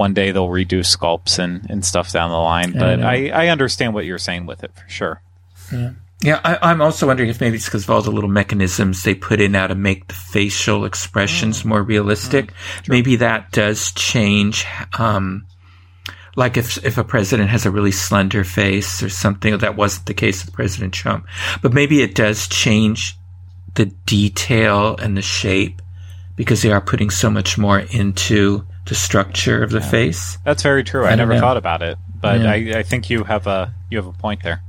[0.00, 2.72] one day they'll redo sculpts and, and stuff down the line.
[2.72, 3.06] But know.
[3.06, 5.20] I, I understand what you're saying with it for sure.
[6.22, 9.14] Yeah, I, I'm also wondering if maybe it's because of all the little mechanisms they
[9.14, 12.54] put in now to make the facial expressions more realistic.
[12.88, 14.66] Maybe that does change.
[14.98, 15.44] Um,
[16.34, 20.14] like if if a president has a really slender face or something, that wasn't the
[20.14, 21.26] case with President Trump.
[21.60, 23.18] But maybe it does change
[23.74, 25.82] the detail and the shape
[26.36, 30.36] because they are putting so much more into the structure of the face.
[30.44, 31.04] That's very true.
[31.06, 31.40] I, I never know.
[31.40, 32.50] thought about it, but Yeah.
[32.50, 34.60] I, I think you have a you have a point there.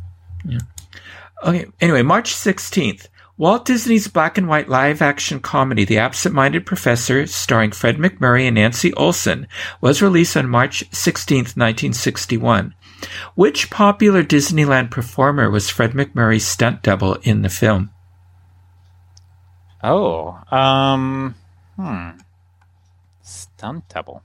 [1.44, 1.66] Okay.
[1.82, 3.08] Anyway, March 16th.
[3.38, 8.44] Walt Disney's black and white live action comedy, The Absent Minded Professor, starring Fred MacMurray
[8.44, 9.48] and Nancy Olson,
[9.82, 12.76] was released on March 16th, 1961.
[13.34, 17.90] Which popular Disneyland performer was Fred MacMurray's stunt double in the film?
[19.84, 21.34] Oh, um,
[21.76, 22.10] hmm,
[23.62, 24.24] stunt double.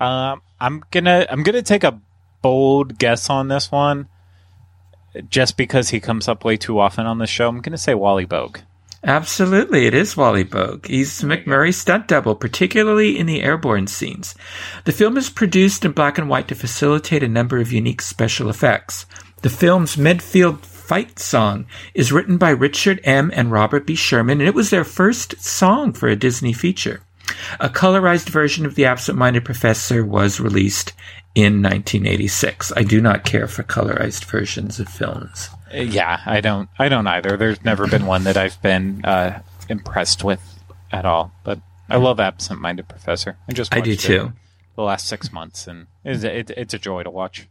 [0.00, 2.00] Um, I'm gonna I'm gonna take a
[2.40, 4.08] bold guess on this one,
[5.28, 7.48] just because he comes up way too often on the show.
[7.48, 8.62] I'm gonna say Wally Boag.
[9.04, 10.86] Absolutely, it is Wally Boag.
[10.86, 14.34] He's MacMurray's stunt double, particularly in the airborne scenes.
[14.86, 18.48] The film is produced in black and white to facilitate a number of unique special
[18.48, 19.04] effects.
[19.42, 23.30] The film's Medfield fight song is written by Richard M.
[23.34, 23.94] and Robert B.
[23.94, 27.02] Sherman, and it was their first song for a Disney feature.
[27.60, 30.92] A colorized version of The Absent Minded Professor was released
[31.34, 32.72] in 1986.
[32.76, 35.50] I do not care for colorized versions of films.
[35.72, 37.36] Yeah, I don't I don't either.
[37.36, 40.40] There's never been one that I've been uh, impressed with
[40.90, 41.32] at all.
[41.44, 43.36] But I love Absent Minded Professor.
[43.48, 44.32] I just I do it too.
[44.76, 47.48] The last six months, and it's, it, it's a joy to watch.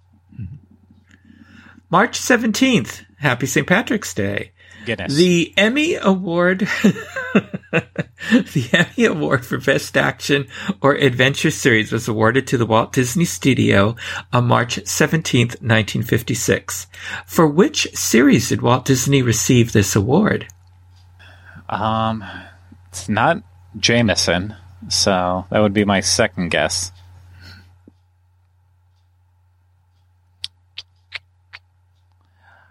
[1.90, 3.66] March 17th, happy St.
[3.66, 4.52] Patrick's Day.
[4.86, 5.16] Guinness.
[5.16, 6.68] The Emmy Award,
[7.72, 10.47] the Emmy Award for Best Action
[10.82, 13.95] or Adventure Series was awarded to the Walt Disney Studio
[14.32, 16.88] on March 17th, 1956.
[17.26, 20.47] For which series did Walt Disney receive this award?
[21.70, 22.24] um,
[22.89, 23.43] it's not
[23.78, 24.55] Jameson,
[24.89, 26.91] so that would be my second guess.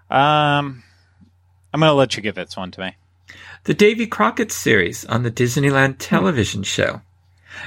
[0.09, 0.85] Um,
[1.75, 2.97] I'm gonna let you give this one to me.
[3.67, 7.01] The Davy Crockett series on the Disneyland television show.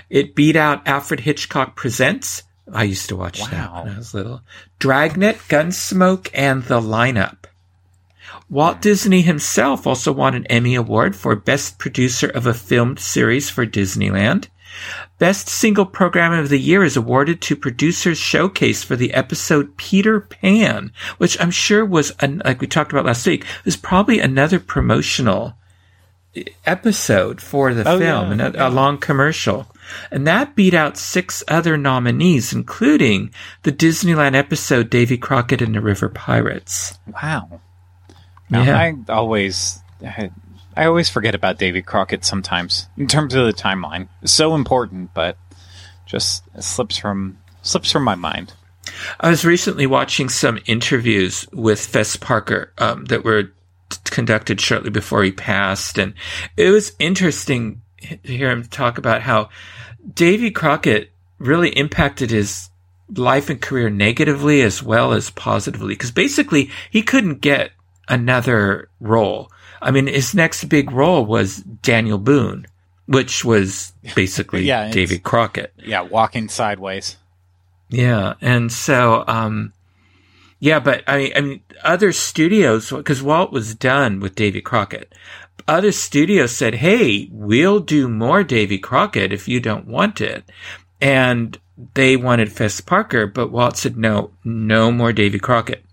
[0.10, 2.44] It beat out Alfred Hitchcock Presents.
[2.72, 3.84] I used to watch that Wow.
[3.84, 4.42] when I was little.
[4.80, 7.48] Dragnet, Gunsmoke, and The Lineup.
[8.50, 13.50] Walt Disney himself also won an Emmy Award for Best Producer of a Filmed Series
[13.50, 14.48] for Disneyland.
[15.18, 20.22] Best Single Program of the Year is awarded to Producers Showcase for the episode Peter
[20.22, 25.56] Pan, which I'm sure was, like we talked about last week, was probably another promotional
[26.66, 29.68] episode for the Oh, film, yeah, and a, a long commercial.
[30.12, 33.34] And that beat out six other nominees, including
[33.64, 36.98] the Disneyland episode Davy Crockett and the River Pirates.
[37.08, 37.62] Wow.
[38.50, 38.78] Now, Yeah.
[38.78, 40.32] I always, I,
[40.76, 44.10] I always forget about Davy Crockett sometimes in terms of the timeline.
[44.22, 45.38] It's so important, but
[46.06, 48.54] just slips from slips from my mind.
[49.20, 53.52] I was recently watching some interviews with Fess Parker um, that were
[54.12, 56.14] conducted shortly before he passed, and
[56.58, 59.50] it was interesting to hear him talk about how
[60.14, 62.70] Davy Crockett really impacted his
[63.16, 65.94] life and career negatively as well as positively.
[65.94, 67.72] Because basically, he couldn't get
[68.08, 69.52] another role.
[69.82, 72.68] I mean, his next big role was Daniel Boone,
[73.06, 75.74] which was basically Yeah, Davy Crockett.
[75.78, 77.18] Yeah, walking sideways.
[77.90, 79.74] Yeah, and so um,
[80.60, 85.14] yeah, but I, I mean, other studios because Walt was done with Davy Crockett.
[85.68, 90.44] Other studios said, "Hey, we'll do more Davy Crockett if you don't want it,"
[91.00, 91.58] and
[91.94, 95.86] they wanted Fess Parker, but Walt said, "No, no more Davy Crockett."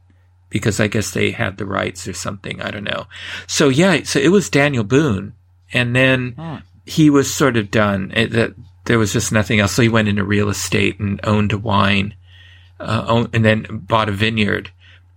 [0.49, 2.63] Because I guess they had the rights or something.
[2.63, 3.07] I don't know.
[3.47, 5.35] So yeah, so it was Daniel Boone,
[5.73, 6.57] and then Hmm.
[6.87, 8.13] he was sort of done.
[8.15, 8.55] It, that
[8.85, 9.73] there was just nothing else.
[9.73, 12.15] So he went into real estate and owned a wine,
[12.81, 14.71] uh, and then bought a vineyard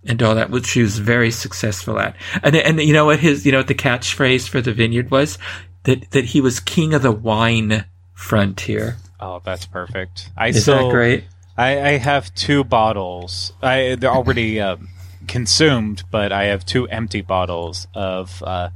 [0.04, 2.16] and all that, which he was very successful at.
[2.42, 5.38] And and you know what his you know what the catchphrase for the vineyard was
[5.84, 7.84] that that he was king of the wine
[8.14, 8.96] frontier.
[9.18, 10.30] Oh, that's perfect.
[10.36, 11.24] I Is still, that great?
[11.56, 13.52] I, I have two bottles.
[13.62, 14.88] I they're already um,
[15.28, 18.70] consumed, but I have two empty bottles of uh,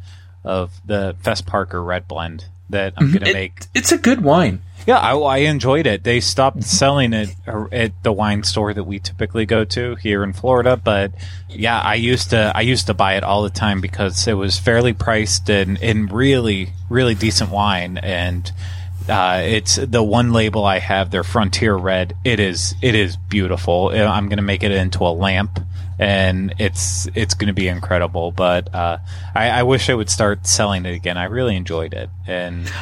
[0.45, 3.64] of the Fess Parker Red Blend that I'm gonna It- make.
[3.74, 4.61] It's a good wine.
[4.87, 6.05] Yeah, I, I enjoyed it.
[6.05, 10.22] They stopped selling it uh, at the wine store that we typically go to here
[10.22, 11.12] in Florida, but
[11.49, 14.59] yeah, I used to I used to buy it all the time because it was
[14.59, 18.51] fairly priced and in really really decent wine and.
[19.07, 22.16] Uh, it's the one label I have, their Frontier Red.
[22.24, 23.89] It is it is beautiful.
[23.89, 25.61] I'm gonna make it into a lamp,
[25.99, 28.32] and it's it's gonna be incredible.
[28.32, 28.97] But uh,
[29.35, 31.18] I, I wish I would start selling it again.
[31.18, 32.72] I really enjoyed it, and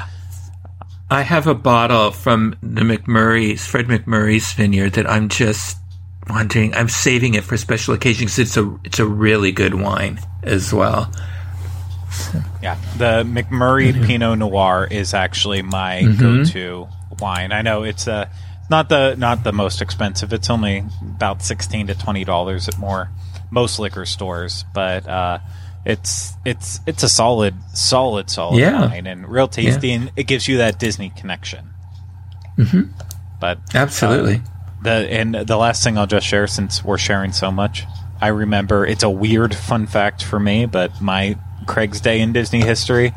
[1.12, 5.76] I have a bottle from the MacMurray's, Fred MacMurray's vineyard that I'm just
[6.26, 6.74] wanting.
[6.74, 8.38] I'm saving it for special occasions.
[8.38, 11.12] It's a it's a really good wine as well.
[12.62, 16.88] Yeah, the McMurray Pinot Noir is actually my go-to
[17.20, 17.52] wine.
[17.52, 18.30] I know it's uh,
[18.70, 20.32] not the not the most expensive.
[20.32, 23.10] It's only about sixteen to twenty dollars at more
[23.50, 25.40] most liquor stores, but uh,
[25.84, 28.86] it's it's it's a solid solid solid Yeah.
[28.86, 31.70] wine and real tasty, and it gives you that Disney connection.
[32.58, 32.82] Mm-hmm.
[33.40, 34.42] But Absolutely.
[34.82, 37.84] the and the last thing I'll just share since we're sharing so much,
[38.20, 42.60] I remember it's a weird fun fact for me, but my Craig's Day in Disney
[42.60, 43.12] history.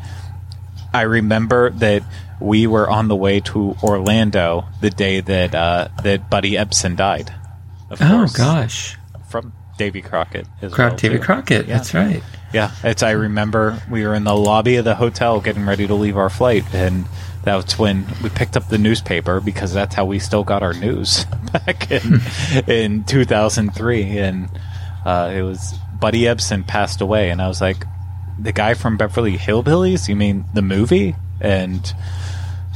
[0.94, 2.04] I remember that
[2.40, 7.34] we were on the way to Orlando the day that uh, that Buddy Ebsen died.
[7.92, 8.98] Oh course, gosh,
[9.30, 10.48] from Davy Crockett.
[10.62, 11.20] As Croc well, too.
[11.20, 11.68] Crockett.
[11.68, 11.78] Yeah.
[11.78, 12.24] That's right.
[12.56, 13.04] Yeah, it's.
[13.04, 16.30] I remember we were in the lobby of the hotel getting ready to leave our
[16.30, 17.06] flight, and
[17.44, 21.26] that's when we picked up the newspaper because that's how we still got our news
[21.52, 22.22] back in
[22.66, 24.50] in 2003, and
[25.06, 27.84] uh, it was Buddy Ebsen passed away, and I was like,
[28.40, 30.08] the guy from Beverly Hillbillies?
[30.08, 31.14] You mean the movie?
[31.42, 31.84] And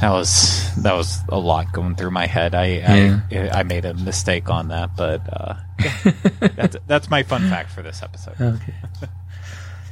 [0.02, 2.54] that was that was a lot going through my head.
[2.54, 5.54] I I, I made a mistake on that, but uh,
[6.54, 8.38] that's that's my fun fact for this episode.
[8.38, 8.74] Okay.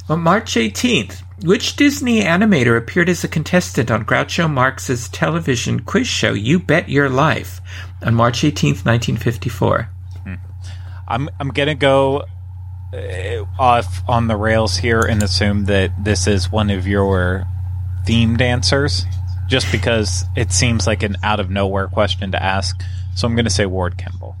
[0.09, 6.07] Well, March 18th, which Disney animator appeared as a contestant on Groucho Marx's television quiz
[6.07, 7.61] show You Bet Your Life
[8.01, 9.87] on March 18th, 1954?
[11.07, 12.23] I'm I'm gonna go
[12.91, 17.45] uh, off on the rails here and assume that this is one of your
[18.07, 19.05] theme dancers,
[19.47, 22.81] just because it seems like an out of nowhere question to ask.
[23.15, 24.35] So I'm going to say Ward Kimball.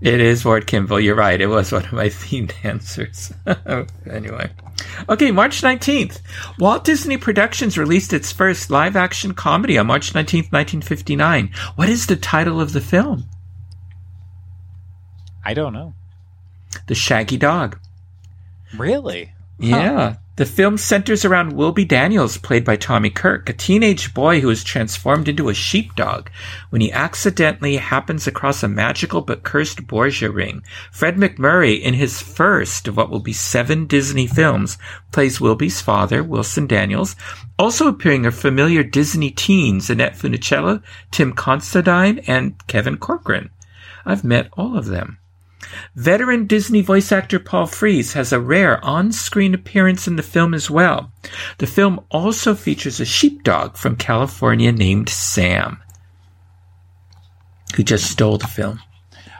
[0.00, 1.00] It is Ward Kimball.
[1.00, 1.40] You're right.
[1.40, 3.32] It was one of my themed answers.
[4.10, 4.50] anyway.
[5.08, 6.20] Okay, March 19th.
[6.58, 11.52] Walt Disney Productions released its first live action comedy on March 19th, 1959.
[11.76, 13.24] What is the title of the film?
[15.44, 15.94] I don't know.
[16.86, 17.78] The Shaggy Dog.
[18.76, 19.32] Really?
[19.60, 19.92] Yeah.
[19.92, 20.14] Huh.
[20.40, 24.64] The film centers around Wilby Daniels, played by Tommy Kirk, a teenage boy who is
[24.64, 26.30] transformed into a sheepdog
[26.70, 30.62] when he accidentally happens across a magical but cursed Borgia ring.
[30.90, 34.78] Fred MacMurray, in his first of what will be seven Disney films,
[35.12, 37.16] plays Wilby's father, Wilson Daniels.
[37.58, 43.50] Also appearing are familiar Disney teens Annette Funicello, Tim Considine, and Kevin Corcoran.
[44.06, 45.18] I've met all of them.
[45.94, 50.70] Veteran Disney voice actor Paul Frees has a rare on-screen appearance in the film as
[50.70, 51.12] well.
[51.58, 55.82] The film also features a sheepdog from California named Sam,
[57.76, 58.80] who just stole the film.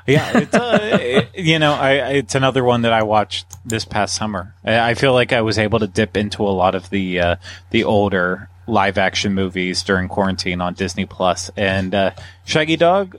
[0.07, 4.14] yeah, it's uh, it, you know, I, it's another one that I watched this past
[4.14, 4.55] summer.
[4.64, 7.37] I, I, feel like I was able to dip into a lot of the uh,
[7.71, 12.12] the older live action movies during quarantine on Disney Plus, and uh,
[12.45, 13.16] Shaggy Dog,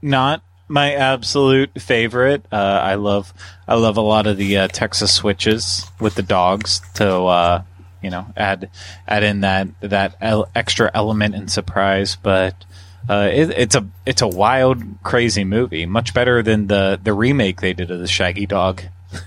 [0.00, 0.42] not
[0.72, 2.46] my absolute favorite.
[2.50, 3.32] Uh, I love
[3.68, 7.62] I love a lot of the uh, Texas switches with the dogs to uh,
[8.02, 8.70] you know add
[9.06, 12.16] add in that that el- extra element and surprise.
[12.16, 12.56] But
[13.08, 15.84] uh, it, it's a it's a wild, crazy movie.
[15.84, 18.82] Much better than the the remake they did of the Shaggy Dog.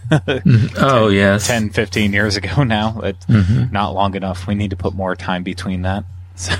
[0.10, 0.78] Mm-hmm.
[0.78, 3.72] oh 10, yes 10 15 years ago now it's mm-hmm.
[3.72, 6.56] not long enough we need to put more time between that so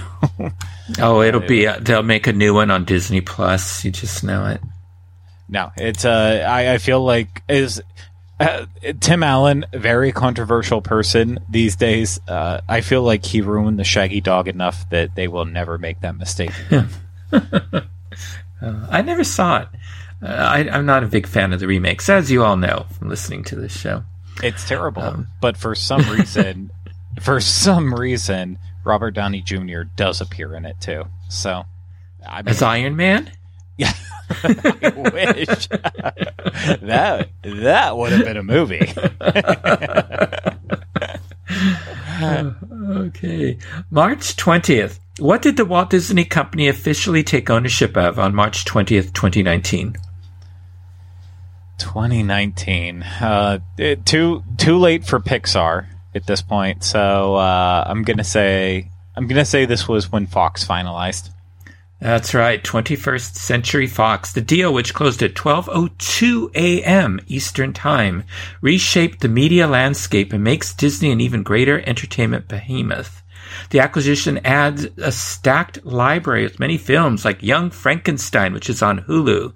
[1.00, 4.46] oh it'll be uh, they'll make a new one on disney plus you just know
[4.46, 4.62] it
[5.48, 7.82] no, it's uh, I, I feel like is
[8.40, 8.66] uh,
[9.00, 12.20] Tim Allen, very controversial person these days.
[12.28, 16.02] Uh, I feel like he ruined the Shaggy Dog enough that they will never make
[16.02, 16.52] that mistake.
[17.32, 17.82] uh,
[18.62, 19.68] I never saw it.
[20.22, 23.10] Uh, I, am not a big fan of the remakes, as you all know from
[23.10, 24.04] listening to this show.
[24.44, 25.28] It's terrible, um.
[25.40, 26.72] but for some reason,
[27.22, 29.84] for some reason, Robert Downey Jr.
[29.96, 31.06] does appear in it too.
[31.30, 31.66] So,
[32.28, 33.32] I mean, as Iron Man.
[33.78, 33.94] Yeah.
[34.44, 35.68] I wish
[36.82, 38.94] that that would have been a movie.
[43.08, 43.58] okay,
[43.92, 45.00] March twentieth.
[45.20, 49.96] What did the Walt Disney Company officially take ownership of on March twentieth, twenty nineteen?
[51.78, 53.04] 2019.
[53.04, 56.84] Uh, it, too too late for Pixar at this point.
[56.84, 61.30] So uh, I'm gonna say I'm gonna say this was when Fox finalized.
[62.06, 64.32] That's right, 21st Century Fox.
[64.32, 67.20] The deal, which closed at 12:02 a.m.
[67.26, 68.26] Eastern Time,
[68.62, 73.24] reshaped the media landscape and makes Disney an even greater entertainment behemoth.
[73.72, 79.02] The acquisition adds a stacked library with many films like Young Frankenstein, which is on
[79.06, 79.54] Hulu,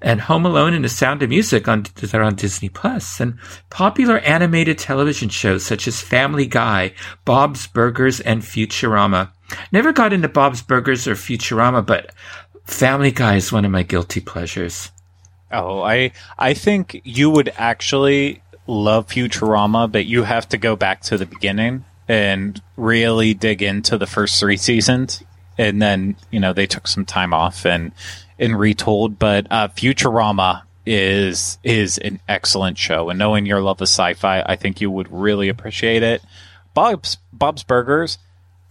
[0.00, 3.38] and Home Alone and The Sound of Music on, that are on Disney Plus, and
[3.68, 6.94] popular animated television shows such as Family Guy,
[7.26, 9.32] Bob's Burgers, and Futurama.
[9.72, 12.12] Never got into Bob's Burgers or Futurama, but
[12.64, 14.90] Family Guy is one of my guilty pleasures.
[15.50, 21.02] Oh, I I think you would actually love Futurama, but you have to go back
[21.02, 25.22] to the beginning and really dig into the first three seasons.
[25.58, 27.92] And then, you know, they took some time off and
[28.38, 29.18] and retold.
[29.18, 34.56] But uh, Futurama is is an excellent show, and knowing your love of sci-fi, I
[34.56, 36.22] think you would really appreciate it.
[36.72, 38.18] Bob's Bob's Burgers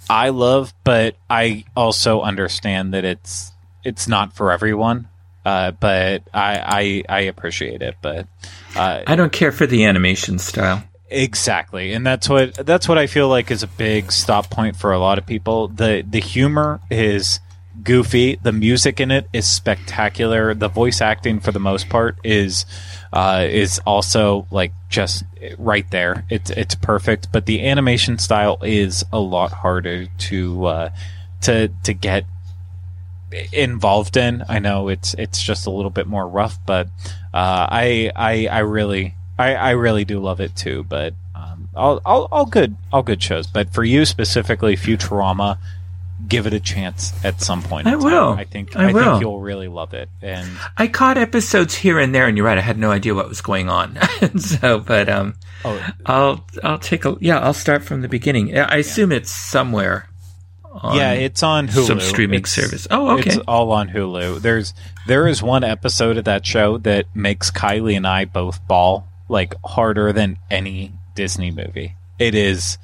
[0.09, 3.51] I love, but I also understand that it's
[3.83, 5.07] it's not for everyone.
[5.45, 7.95] Uh, but I, I I appreciate it.
[8.01, 8.27] But
[8.75, 10.83] uh, I don't care for the animation style.
[11.09, 14.91] Exactly, and that's what that's what I feel like is a big stop point for
[14.91, 15.67] a lot of people.
[15.67, 17.39] the The humor is
[17.83, 18.37] goofy.
[18.41, 20.53] The music in it is spectacular.
[20.53, 22.65] The voice acting, for the most part, is
[23.11, 25.23] uh, is also like just
[25.57, 26.25] right there.
[26.29, 30.89] It's it's perfect, but the animation style is a lot harder to uh,
[31.41, 32.25] to to get
[33.51, 34.43] involved in.
[34.47, 36.87] I know it's it's just a little bit more rough, but
[37.33, 40.83] uh, I I I really I, I really do love it too.
[40.83, 43.47] But um, all, all all good all good shows.
[43.47, 45.57] But for you specifically, Futurama
[46.27, 47.87] give it a chance at some point.
[47.87, 48.33] I will.
[48.33, 49.03] I think I, I will.
[49.03, 50.09] think you'll really love it.
[50.21, 52.57] And I caught episodes here and there, and you're right.
[52.57, 53.97] I had no idea what was going on.
[54.39, 55.35] so, but um,
[55.65, 55.89] oh.
[56.05, 57.39] I'll I'll take a yeah.
[57.39, 58.57] I'll start from the beginning.
[58.57, 59.17] I assume yeah.
[59.17, 60.09] it's somewhere.
[60.93, 61.87] yeah, it's on Hulu.
[61.87, 62.87] Some streaming it's, service.
[62.91, 63.31] Oh, okay.
[63.31, 64.41] It's all on Hulu.
[64.41, 64.73] There's
[65.07, 69.55] there is one episode of that show that makes Kylie and I both bawl like
[69.63, 71.95] harder than any Disney movie.
[72.17, 72.77] It is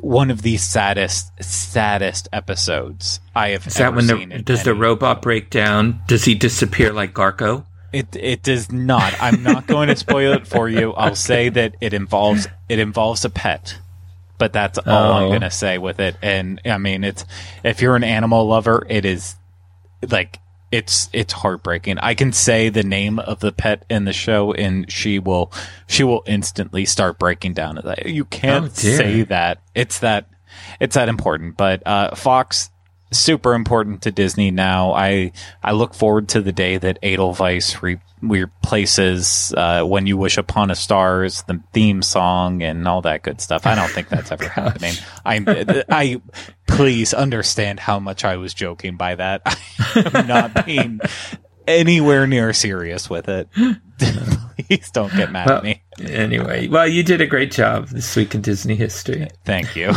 [0.00, 4.28] one of the saddest, saddest episodes I have Is that when seen.
[4.30, 6.00] the does the robot break down?
[6.08, 7.64] Does he disappear like Garco?
[7.92, 9.14] It it does not.
[9.20, 10.92] I'm not going to spoil it for you.
[10.92, 13.78] I'll say that it involves it involves a pet.
[14.38, 15.28] But that's all I'm Oh.
[15.28, 16.16] going to say with it.
[16.22, 17.24] And I mean, it's
[17.62, 19.34] if you're an animal lover, it is
[20.08, 20.38] like
[20.72, 21.98] it's it's heartbreaking.
[21.98, 25.52] I can say the name of the pet in the show, and she will
[25.86, 27.80] she will instantly start breaking down.
[28.04, 29.62] You can't Oh, say that.
[29.74, 30.28] It's that
[30.78, 31.56] it's that important.
[31.56, 32.70] But uh, Fox
[33.10, 34.92] super important to Disney now.
[34.92, 35.32] I
[35.62, 40.70] I look forward to the day that Edelweiss re- replaces uh, "When You Wish Upon
[40.70, 43.66] a Star" as the theme song and all that good stuff.
[43.66, 44.94] I don't think that's ever happening.
[45.24, 46.20] I I
[46.66, 49.42] please understand how much I was joking by that.
[49.94, 51.00] I'm not being
[51.66, 53.48] anywhere near serious with it.
[53.98, 55.82] please don't get mad Well, at me.
[56.00, 59.28] anyway, well, you did a great job this week in Disney history.
[59.44, 59.92] Thank you.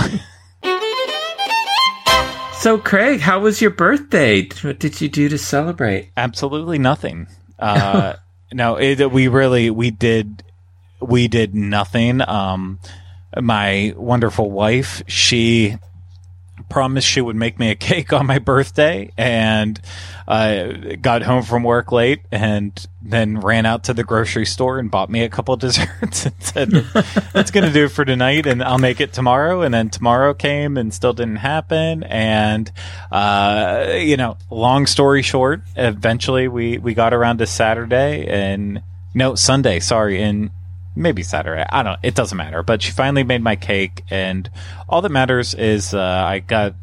[2.63, 4.47] So, Craig, how was your birthday?
[4.61, 6.11] What did you do to celebrate?
[6.15, 7.27] absolutely nothing.
[7.59, 8.13] Uh,
[8.53, 10.43] no, it, we really we did
[11.01, 12.21] we did nothing.
[12.25, 12.79] Um,
[13.37, 15.75] my wonderful wife, she
[16.69, 19.79] promised she would make me a cake on my birthday, and
[20.27, 24.89] I got home from work late, and then ran out to the grocery store and
[24.89, 26.71] bought me a couple desserts and said,
[27.33, 30.33] "That's going to do it for tonight, and I'll make it tomorrow." And then tomorrow
[30.33, 32.71] came and still didn't happen, and
[33.11, 38.81] uh, you know, long story short, eventually we we got around to Saturday and
[39.13, 40.49] no Sunday, sorry, and
[40.95, 41.65] maybe Saturday.
[41.69, 41.99] I don't.
[42.03, 42.63] It doesn't matter.
[42.63, 44.49] But she finally made my cake, and
[44.87, 46.75] all that matters is uh, I got,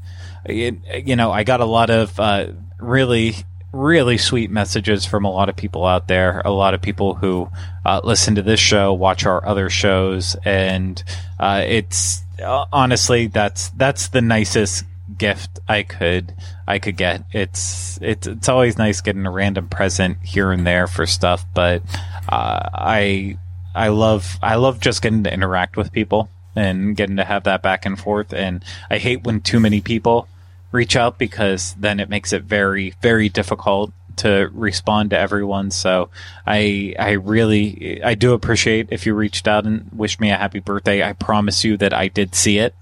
[0.48, 3.34] you know, I got a lot of uh, really,
[3.72, 6.42] really sweet messages from a lot of people out there.
[6.44, 7.48] A lot of people who
[7.84, 11.02] uh, listen to this show, watch our other shows, and
[11.38, 14.84] uh, it's uh, honestly that's that's the nicest
[15.18, 16.34] gift I could
[16.66, 17.24] I could get.
[17.32, 21.82] It's it's it's always nice getting a random present here and there for stuff, but
[22.28, 23.38] uh, I
[23.74, 27.62] I love I love just getting to interact with people and getting to have that
[27.62, 28.32] back and forth.
[28.32, 30.28] And I hate when too many people
[30.72, 35.70] reach out because then it makes it very very difficult to respond to everyone.
[35.70, 36.10] So
[36.46, 40.60] I I really I do appreciate if you reached out and wished me a happy
[40.60, 41.02] birthday.
[41.02, 42.74] I promise you that I did see it.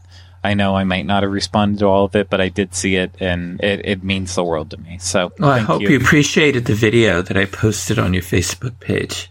[0.42, 2.94] I know I might not have responded to all of it, but I did see
[2.94, 4.96] it, and it, it means the world to me.
[4.98, 5.96] So Well, I hope you.
[5.96, 9.30] appreciated the video that I posted on your Facebook page.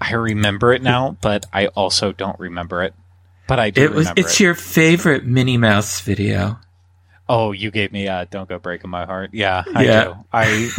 [0.00, 2.94] I remember it now, but I also don't remember it.
[3.46, 4.08] But I do It was.
[4.16, 4.40] It's it.
[4.40, 6.58] your favorite Minnie Mouse video.
[7.30, 10.04] Oh, you gave me uh, "Don't Go Breaking My Heart." Yeah, I Yeah.
[10.04, 10.14] do.
[10.32, 10.70] I.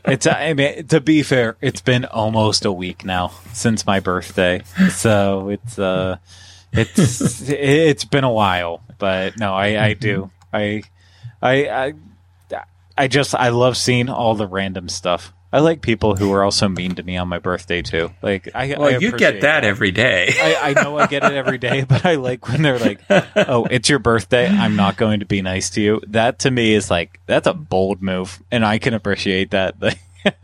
[0.06, 0.26] it's.
[0.26, 5.48] I mean, to be fair, it's been almost a week now since my birthday, so
[5.50, 5.78] it's.
[5.78, 6.16] uh
[6.72, 7.42] It's.
[7.48, 9.82] it's been a while, but no, I.
[9.84, 10.30] I do.
[10.52, 10.82] I.
[11.42, 11.68] I.
[11.68, 11.92] I.
[12.96, 13.34] I just.
[13.34, 15.32] I love seeing all the random stuff.
[15.52, 18.10] I like people who are also mean to me on my birthday too.
[18.22, 18.74] Like I.
[18.78, 20.32] Well, I you get that every day.
[20.40, 23.00] I, I know I get it every day, but I like when they're like,
[23.36, 24.46] "Oh, it's your birthday.
[24.46, 27.52] I'm not going to be nice to you." That to me is like that's a
[27.52, 29.74] bold move, and I can appreciate that.
[29.80, 29.98] Like,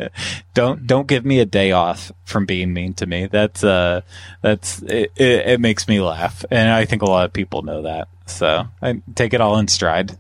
[0.54, 3.28] don't don't give me a day off from being mean to me.
[3.28, 4.02] That's uh,
[4.42, 7.82] that's it, it, it makes me laugh, and I think a lot of people know
[7.82, 8.08] that.
[8.26, 10.18] So I take it all in stride.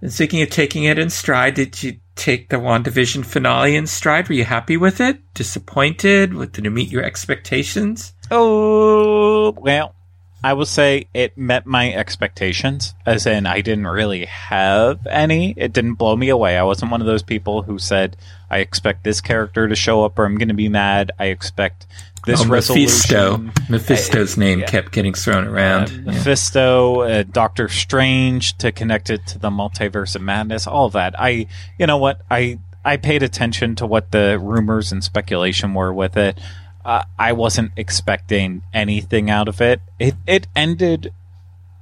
[0.00, 4.28] And speaking of taking it in stride, did you take the WandaVision finale in stride?
[4.28, 5.18] Were you happy with it?
[5.34, 6.52] Disappointed?
[6.52, 8.12] Did it meet your expectations?
[8.30, 9.94] Oh, well,
[10.42, 15.52] I will say it met my expectations, as in I didn't really have any.
[15.56, 16.56] It didn't blow me away.
[16.56, 18.16] I wasn't one of those people who said,
[18.50, 21.10] I expect this character to show up or I'm going to be mad.
[21.18, 21.86] I expect
[22.28, 23.38] this oh, Mephisto.
[23.68, 24.66] Mephisto's name yeah.
[24.66, 25.88] kept getting thrown around.
[25.88, 26.12] Uh, Yeah.
[26.12, 31.18] Mephisto, uh, Doctor Strange to connect it to the multiverse of madness, all that.
[31.18, 31.46] I,
[31.78, 36.16] you know what, I I paid attention to what the rumors and speculation were with
[36.16, 36.38] it.
[36.84, 39.80] Uh, I wasn't expecting anything out of it.
[39.98, 41.12] It it ended,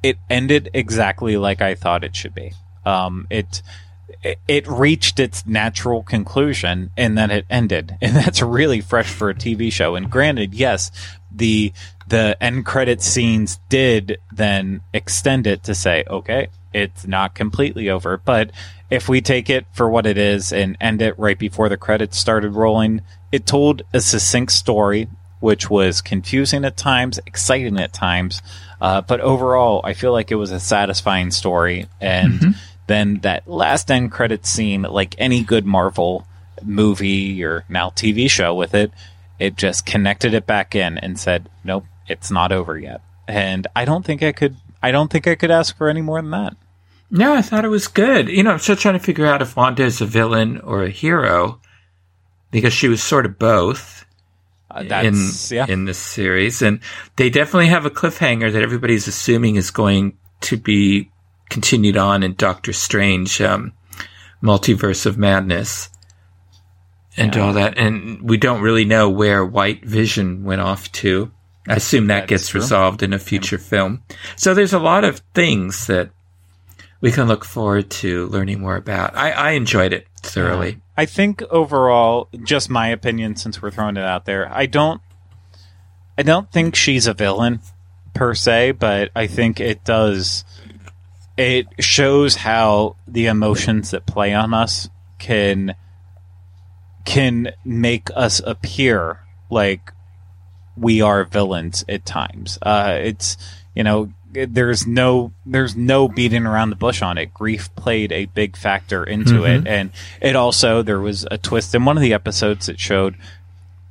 [0.02, 2.52] it ended exactly like I thought it should be.
[2.85, 3.62] Um, it
[4.23, 7.97] it- reached its natural conclusion and then it ended.
[8.03, 9.95] And that's really fresh for a tv show.
[9.97, 10.91] And granted yes
[11.31, 11.73] the
[12.09, 18.19] the end credit scenes did then extend it to say okay it's not completely over.
[18.19, 18.51] But
[18.91, 22.19] if we take it for what it is and end it right before the credits
[22.19, 23.03] started rolling
[23.33, 25.09] it told a succinct story
[25.41, 28.41] which was confusing at times exciting at times.
[28.81, 31.87] Uh, but overall i feel like it was a satisfying story.
[32.01, 32.55] And
[32.87, 36.27] then that last end credit scene, like any good Marvel
[36.63, 38.91] movie or now TV show with it,
[39.39, 43.85] it just connected it back in and said, "Nope, it's not over yet." And I
[43.85, 44.57] don't think I could.
[44.83, 46.57] I don't think I could ask for any more than that.
[47.11, 48.29] No, I thought it was good.
[48.29, 50.91] You know, I'm still trying to figure out if Wanda is a villain or a
[50.91, 51.61] hero
[52.51, 54.05] because she was sort of both
[54.71, 55.15] Uh, in
[55.51, 55.67] yeah.
[55.69, 56.81] in this series, and
[57.17, 61.11] they definitely have a cliffhanger that everybody's assuming is going to be
[61.51, 63.73] continued on in Doctor Strange, um,
[64.43, 65.89] Multiverse of Madness,
[67.16, 67.40] and Yeah.
[67.43, 67.78] all that.
[67.78, 71.31] And we don't really know where White Vision went off to.
[71.68, 74.02] I assume that, That gets resolved in a future film.
[74.36, 76.10] So there's a lot of things that
[77.01, 79.16] we can look forward to learning more about.
[79.16, 80.78] I, I enjoyed it thoroughly.
[80.97, 85.01] I think overall, just my opinion, since we're throwing it out there, I don't,
[86.16, 87.60] I don't think she's a villain
[88.14, 90.44] per se, but I think it does.
[91.37, 94.89] It shows how the emotions that play on us
[95.19, 95.75] can
[97.05, 99.93] can make us appear like
[100.77, 102.59] we are villains at times.
[102.63, 103.37] Uh, it's
[103.75, 107.33] you know there's no there's no beating around the bush on it.
[107.33, 109.91] Grief played a big factor into it, and
[110.21, 113.17] it also there was a twist in one of the episodes that showed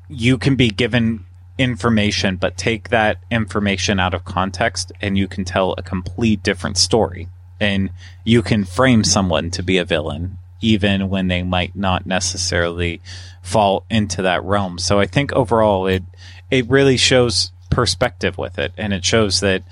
[0.07, 1.25] you can be given
[1.57, 6.77] information, but take that information out of context, and you can tell a complete different
[6.77, 7.27] story,
[7.59, 7.89] and
[8.23, 13.01] you can frame someone to be a villain even when they might not necessarily
[13.41, 14.79] fall into that realm.
[14.79, 16.03] So I think overall it
[16.49, 19.63] it really shows perspective with it, and it shows that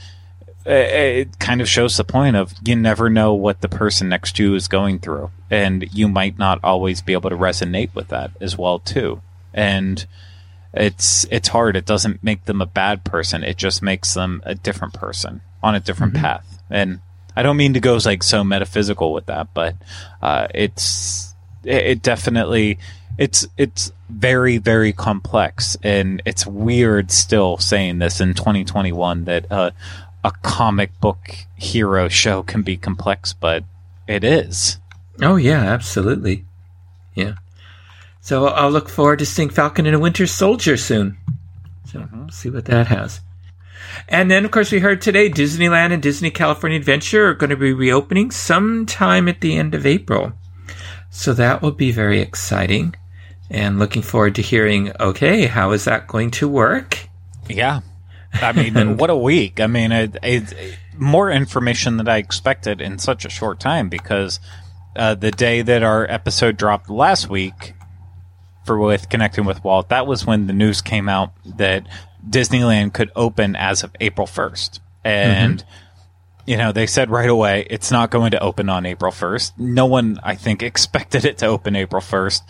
[0.65, 4.35] uh, it kind of shows the point of you never know what the person next
[4.35, 8.09] to you is going through, and you might not always be able to resonate with
[8.09, 9.21] that as well too.
[9.53, 10.05] And
[10.73, 11.75] it's it's hard.
[11.75, 13.43] It doesn't make them a bad person.
[13.43, 16.61] It just makes them a different person on a different path.
[16.69, 16.99] And
[17.35, 19.75] I don't mean to go like so metaphysical with that, but
[20.21, 21.33] uh, it's
[21.63, 22.79] it, it definitely
[23.17, 29.71] it's it's very very complex, and it's weird still saying this in 2021 that uh,
[30.23, 33.63] a comic book hero show can be complex, but
[34.07, 34.77] it is.
[35.21, 36.45] Oh yeah, absolutely.
[37.13, 37.35] Yeah.
[38.21, 41.17] So I'll look forward to seeing Falcon and a Winter Soldier soon.
[41.91, 43.19] So we'll see what that has.
[44.07, 47.57] And then, of course, we heard today Disneyland and Disney California Adventure are going to
[47.57, 50.33] be reopening sometime at the end of April.
[51.09, 52.95] So that will be very exciting.
[53.49, 57.07] And looking forward to hearing, okay, how is that going to work?
[57.47, 57.81] Yeah.
[58.33, 59.59] I mean, what a week.
[59.59, 64.39] I mean, it, it, more information than I expected in such a short time because
[64.95, 67.73] uh, the day that our episode dropped last week
[68.65, 71.87] for with connecting with Walt, that was when the news came out that
[72.27, 74.79] Disneyland could open as of April 1st.
[75.03, 75.63] And
[76.45, 79.53] you know, they said right away it's not going to open on April 1st.
[79.57, 82.41] No one I think expected it to open April 1st.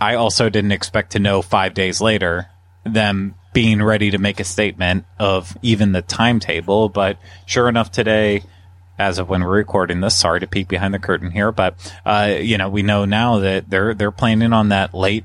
[0.00, 2.48] I also didn't expect to know 5 days later
[2.84, 8.42] them being ready to make a statement of even the timetable, but sure enough today
[8.98, 11.74] as of when we're recording this, sorry to peek behind the curtain here, but
[12.04, 15.24] uh, you know, we know now that they're they're planning on that late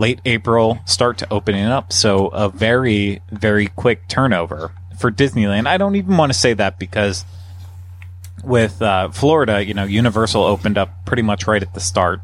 [0.00, 1.92] late April start to opening up.
[1.92, 5.66] So a very very quick turnover for Disneyland.
[5.66, 7.24] I don't even want to say that because
[8.42, 12.20] with uh, Florida, you know, Universal opened up pretty much right at the start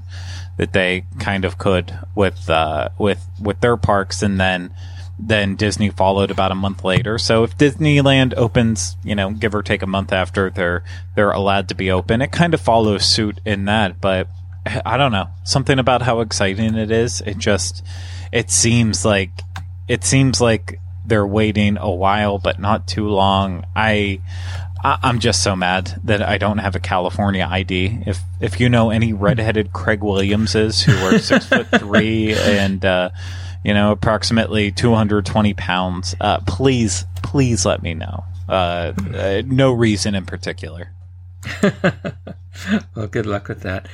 [0.56, 4.74] that they kind of could with uh, with with their parks, and then
[5.18, 7.18] then Disney followed about a month later.
[7.18, 10.82] So if Disneyland opens, you know, give or take a month after they're
[11.14, 14.00] they're allowed to be open, it kind of follows suit in that.
[14.00, 14.28] But
[14.84, 17.20] I don't know something about how exciting it is.
[17.20, 17.84] It just
[18.32, 19.30] it seems like
[19.88, 23.64] it seems like they're waiting a while, but not too long.
[23.74, 24.20] I
[24.84, 28.02] I'm just so mad that I don't have a California ID.
[28.06, 33.10] If if you know any redheaded Craig Williamses who are six foot three and uh,
[33.64, 38.24] you know approximately 220 pounds, uh, please please let me know.
[38.48, 40.92] Uh, uh, no reason in particular.
[42.94, 43.86] Well, good luck with that.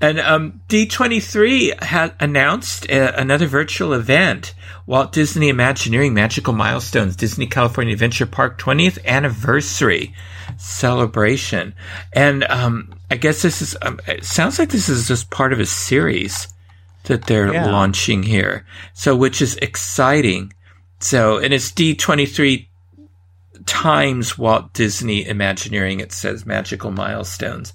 [0.00, 4.54] And um, D23 had announced uh, another virtual event
[4.86, 10.14] Walt Disney Imagineering Magical Milestones Disney California Adventure Park 20th Anniversary
[10.58, 11.74] Celebration.
[12.12, 15.60] And um, I guess this is, um, it sounds like this is just part of
[15.60, 16.48] a series
[17.04, 17.70] that they're Yeah.
[17.70, 18.66] launching here.
[18.94, 20.52] So, which is exciting.
[21.00, 22.66] So, and it's D23
[23.70, 26.00] times Walt Disney Imagineering.
[26.00, 27.72] It says magical milestones,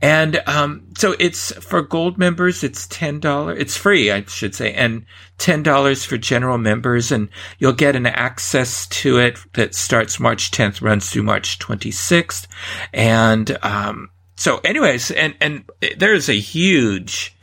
[0.00, 2.64] and um, so it's for gold members.
[2.64, 3.58] It's ten dollars.
[3.60, 5.04] It's free, I should say, and
[5.36, 10.50] ten dollars for general members, and you'll get an access to it that starts March
[10.50, 12.46] 10th, runs through March 26th,
[12.94, 15.64] and um, so, anyways, and and
[15.98, 17.36] there's a huge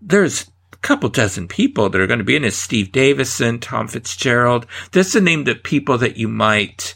[0.00, 0.48] there's
[0.82, 2.52] couple dozen people that are going to be in it.
[2.52, 4.66] Steve Davison, Tom Fitzgerald.
[4.92, 6.94] That's the name that people that you might,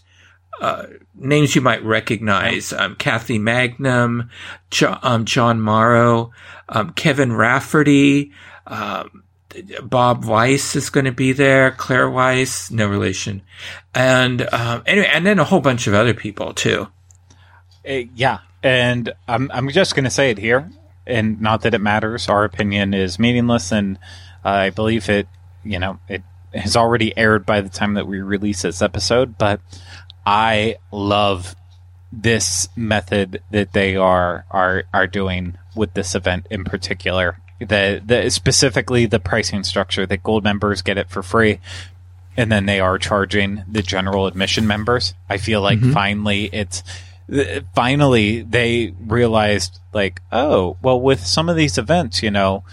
[0.61, 2.73] uh, names you might recognize.
[2.73, 4.31] Um, Kathy Mangum,
[4.71, 6.33] jo- um, John Morrow,
[6.69, 8.33] um, Kevin Rafferty,
[8.67, 9.25] um,
[9.83, 11.73] Bob Weis is going to be there.
[11.73, 13.43] Claire Weiss, no relation.
[13.95, 16.89] And, um, anyway, and then a whole bunch of other people too.
[17.87, 18.39] Uh, yeah.
[18.63, 20.71] And I'm, I'm just going to say it here
[21.07, 22.29] and not that it matters.
[22.29, 23.99] Our opinion is meaningless, and
[24.45, 25.29] uh, I believe it.
[25.65, 26.23] You know, it
[26.55, 29.39] has already aired by the time that we release this episode.
[29.39, 29.61] But
[30.27, 31.55] I love
[32.13, 37.39] this method that they are are are doing with this event in particular.
[37.59, 41.61] The, the specifically the pricing structure that gold members get it for free
[42.37, 45.15] and then they are charging the general admission members.
[45.29, 45.93] I feel like mm-hmm.
[45.93, 46.83] finally it's
[47.75, 52.65] finally they realized like oh well with some of these events you know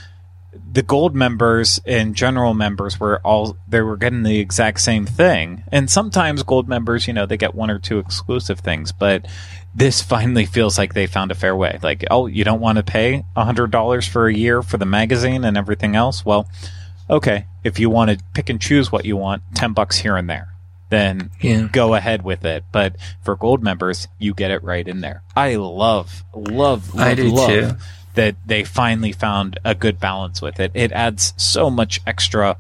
[0.72, 5.64] the gold members and general members were all they were getting the exact same thing.
[5.72, 9.28] And sometimes gold members you know they get one or two exclusive things but
[9.76, 11.80] this finally feels like they found a fair way.
[11.82, 14.86] Like oh you don't want to pay a hundred dollars for a year for the
[14.86, 16.26] magazine and everything else?
[16.26, 16.48] Well
[17.10, 20.30] okay if you want to pick and choose what you want 10 bucks here and
[20.30, 20.54] there
[20.90, 21.68] then yeah.
[21.72, 22.66] go ahead with it.
[22.72, 25.24] But for gold members, you get it right in there.
[25.36, 27.72] I love, love, love, I do love too.
[28.16, 30.72] that they finally found a good balance with it.
[30.74, 32.58] It adds so much extra,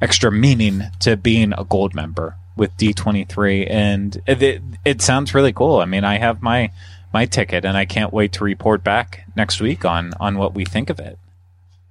[0.00, 5.52] extra meaning to being a gold member with D23, and it, it, it sounds really
[5.52, 5.78] cool.
[5.78, 6.70] I mean, I have my
[7.12, 10.64] my ticket, and I can't wait to report back next week on on what we
[10.64, 11.18] think of it.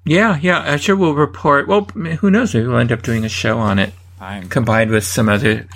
[0.04, 1.68] Yeah, yeah, I'm sure we'll report.
[1.68, 2.54] Well, who knows?
[2.54, 3.94] Maybe we'll end up doing a show on it.
[4.50, 5.68] Combined with some other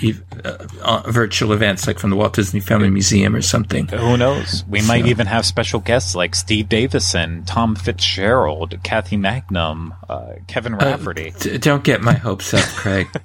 [0.43, 3.87] uh, uh, virtual events like from the Walt Disney Family Museum or something.
[3.87, 4.63] Who knows?
[4.67, 4.87] We so.
[4.87, 10.77] might even have special guests like Steve Davison, Tom Fitzgerald, Kathy Mangum, uh, Kevin uh,
[10.77, 11.33] Rafferty.
[11.35, 13.07] Uh, d- don't get my hopes up, Craig.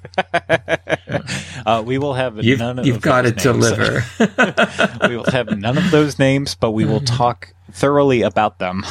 [1.65, 4.03] Uh, we will have you've, none of You've got to deliver.
[5.07, 8.83] we will have none of those names, but we will talk thoroughly about them.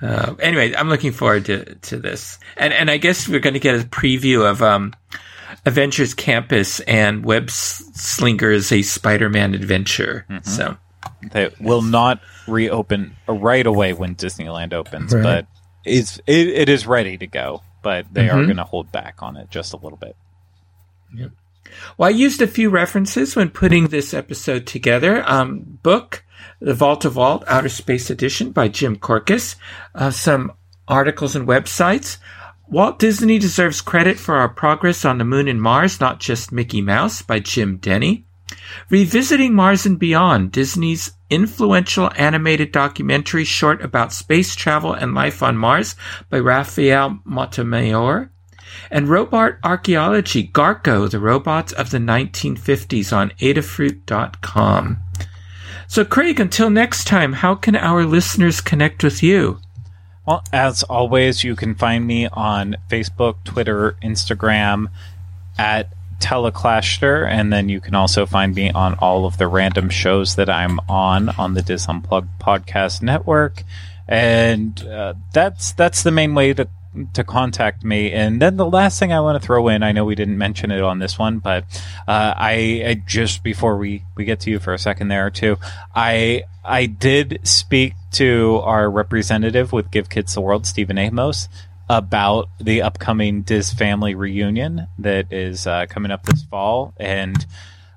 [0.00, 2.38] Uh, anyway, I'm looking forward to, to this.
[2.56, 4.94] And, and I guess we're going to get a preview of, um,
[5.64, 10.24] Avengers Campus and Web Slingers, a Spider-Man adventure.
[10.30, 10.48] Mm-hmm.
[10.48, 10.76] So
[11.32, 15.22] they will not reopen right away when Disneyland opens, right.
[15.22, 15.46] but
[15.84, 18.38] it's, it, it is ready to go, but they mm-hmm.
[18.38, 20.14] are going to hold back on it just a little bit.
[21.14, 21.30] Yep.
[21.96, 25.22] Well, I used a few references when putting this episode together.
[25.26, 26.24] Um, book,
[26.60, 29.56] The Vault of Walt, Outer Space Edition by Jim Korkis.
[29.94, 30.52] Uh, some
[30.88, 32.18] articles and websites.
[32.68, 36.82] Walt Disney deserves credit for our progress on the moon and Mars, not just Mickey
[36.82, 38.26] Mouse by Jim Denny.
[38.90, 45.56] Revisiting Mars and Beyond, Disney's influential animated documentary short about space travel and life on
[45.56, 45.96] Mars
[46.30, 48.30] by Rafael Montemayor
[48.90, 54.98] and Robot Archaeology Garco, the robots of the 1950s on Adafruit.com.
[55.88, 59.60] So, Craig, until next time, how can our listeners connect with you?
[60.26, 64.88] Well, as always, you can find me on Facebook, Twitter, Instagram
[65.56, 70.34] at Teleclaster, and then you can also find me on all of the random shows
[70.36, 73.62] that I'm on on the Dis Unplugged podcast network.
[74.08, 76.68] And uh, that's that's the main way to
[77.14, 78.12] to contact me.
[78.12, 80.70] And then the last thing I want to throw in, I know we didn't mention
[80.70, 81.64] it on this one, but
[82.08, 85.58] uh, I, I, just before we we get to you for a second there too,
[85.94, 91.48] I I did speak to our representative with Give Kids the World, Stephen Amos.
[91.88, 97.46] About the upcoming Dis family reunion that is uh, coming up this fall, and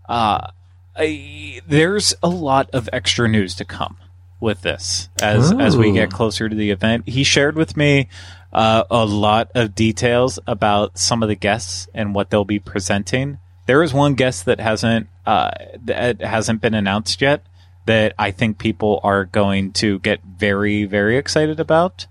[0.07, 0.51] uh,
[0.95, 3.97] I, there's a lot of extra news to come
[4.39, 5.59] with this as Ooh.
[5.59, 7.07] as we get closer to the event.
[7.07, 8.07] He shared with me
[8.51, 13.39] uh, a lot of details about some of the guests and what they'll be presenting.
[13.65, 15.51] There is one guest that hasn't uh,
[15.85, 17.43] that hasn't been announced yet
[17.85, 22.07] that I think people are going to get very very excited about.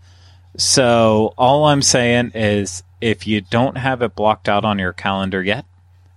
[0.57, 5.43] So all I'm saying is if you don't have it blocked out on your calendar
[5.43, 5.65] yet,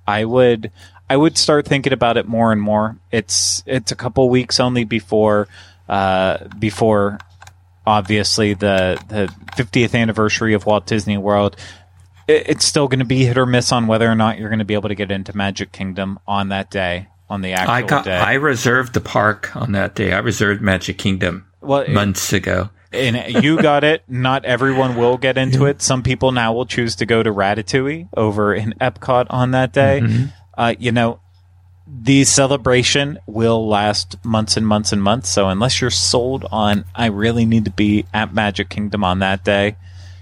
[0.08, 0.72] I would
[1.10, 2.98] I would start thinking about it more and more.
[3.12, 5.48] It's it's a couple weeks only before
[5.92, 7.20] uh, before
[7.86, 9.32] obviously the the
[9.62, 11.56] 50th anniversary of Walt Disney World.
[12.28, 14.60] It, it's still going to be hit or miss on whether or not you're going
[14.60, 17.08] to be able to get into Magic Kingdom on that day.
[17.30, 20.12] On the actual I got, day, I reserved the park on that day.
[20.12, 24.04] I reserved Magic Kingdom well, months it, ago and you got it.
[24.08, 25.82] Not everyone will get into it.
[25.82, 30.02] Some people now will choose to go to Ratatouille over in Epcot on that day.
[30.04, 30.26] Mm-hmm.
[30.58, 31.20] Uh, you know,
[31.94, 35.30] the celebration will last months and months and months.
[35.30, 39.44] So unless you're sold on, I really need to be at Magic Kingdom on that
[39.44, 39.76] day,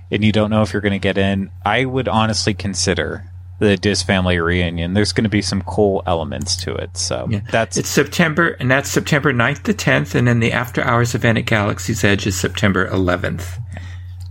[0.09, 3.25] and you don't know if you're going to get in, I would honestly consider
[3.59, 4.93] the Dis family reunion.
[4.93, 6.97] There's going to be some cool elements to it.
[6.97, 7.41] So yeah.
[7.51, 11.37] that's it's September, and that's September 9th to 10th, and then the after hours event
[11.37, 13.61] at Galaxy's Edge is September 11th.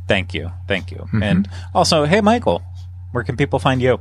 [0.09, 1.23] Thank you, thank you, mm-hmm.
[1.23, 2.63] and also, hey, Michael,
[3.13, 4.01] where can people find you?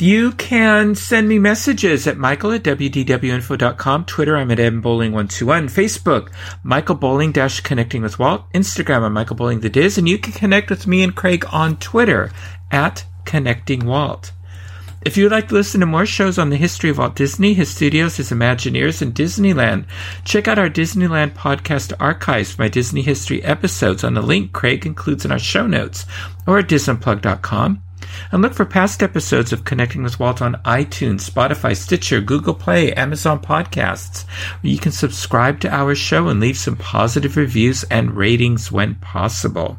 [0.00, 4.04] You can send me messages at michael at wdwinfo.com.
[4.04, 5.64] Twitter, I'm at mbowling121.
[5.64, 6.30] Facebook,
[6.62, 8.44] Michael Bowling dash connecting with Walt.
[8.52, 9.98] Instagram, I'm Michael Bowling the Diz.
[9.98, 12.30] And you can connect with me and Craig on Twitter
[12.70, 14.30] at Connecting Walt.
[15.04, 17.54] If you would like to listen to more shows on the history of Walt Disney,
[17.54, 19.86] his studios, his Imagineers, and Disneyland,
[20.24, 24.86] check out our Disneyland podcast archives for my Disney history episodes on the link Craig
[24.86, 26.06] includes in our show notes
[26.46, 27.82] or at disunplug.com.
[28.32, 32.92] And look for past episodes of Connecting with Walt on iTunes, Spotify, Stitcher, Google Play,
[32.92, 34.26] Amazon Podcasts,
[34.60, 38.94] where you can subscribe to our show and leave some positive reviews and ratings when
[38.96, 39.78] possible.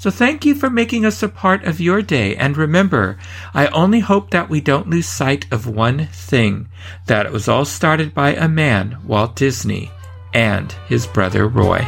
[0.00, 2.34] So thank you for making us a part of your day.
[2.34, 3.18] And remember,
[3.52, 6.68] I only hope that we don't lose sight of one thing
[7.06, 9.90] that it was all started by a man, Walt Disney,
[10.32, 11.86] and his brother Roy.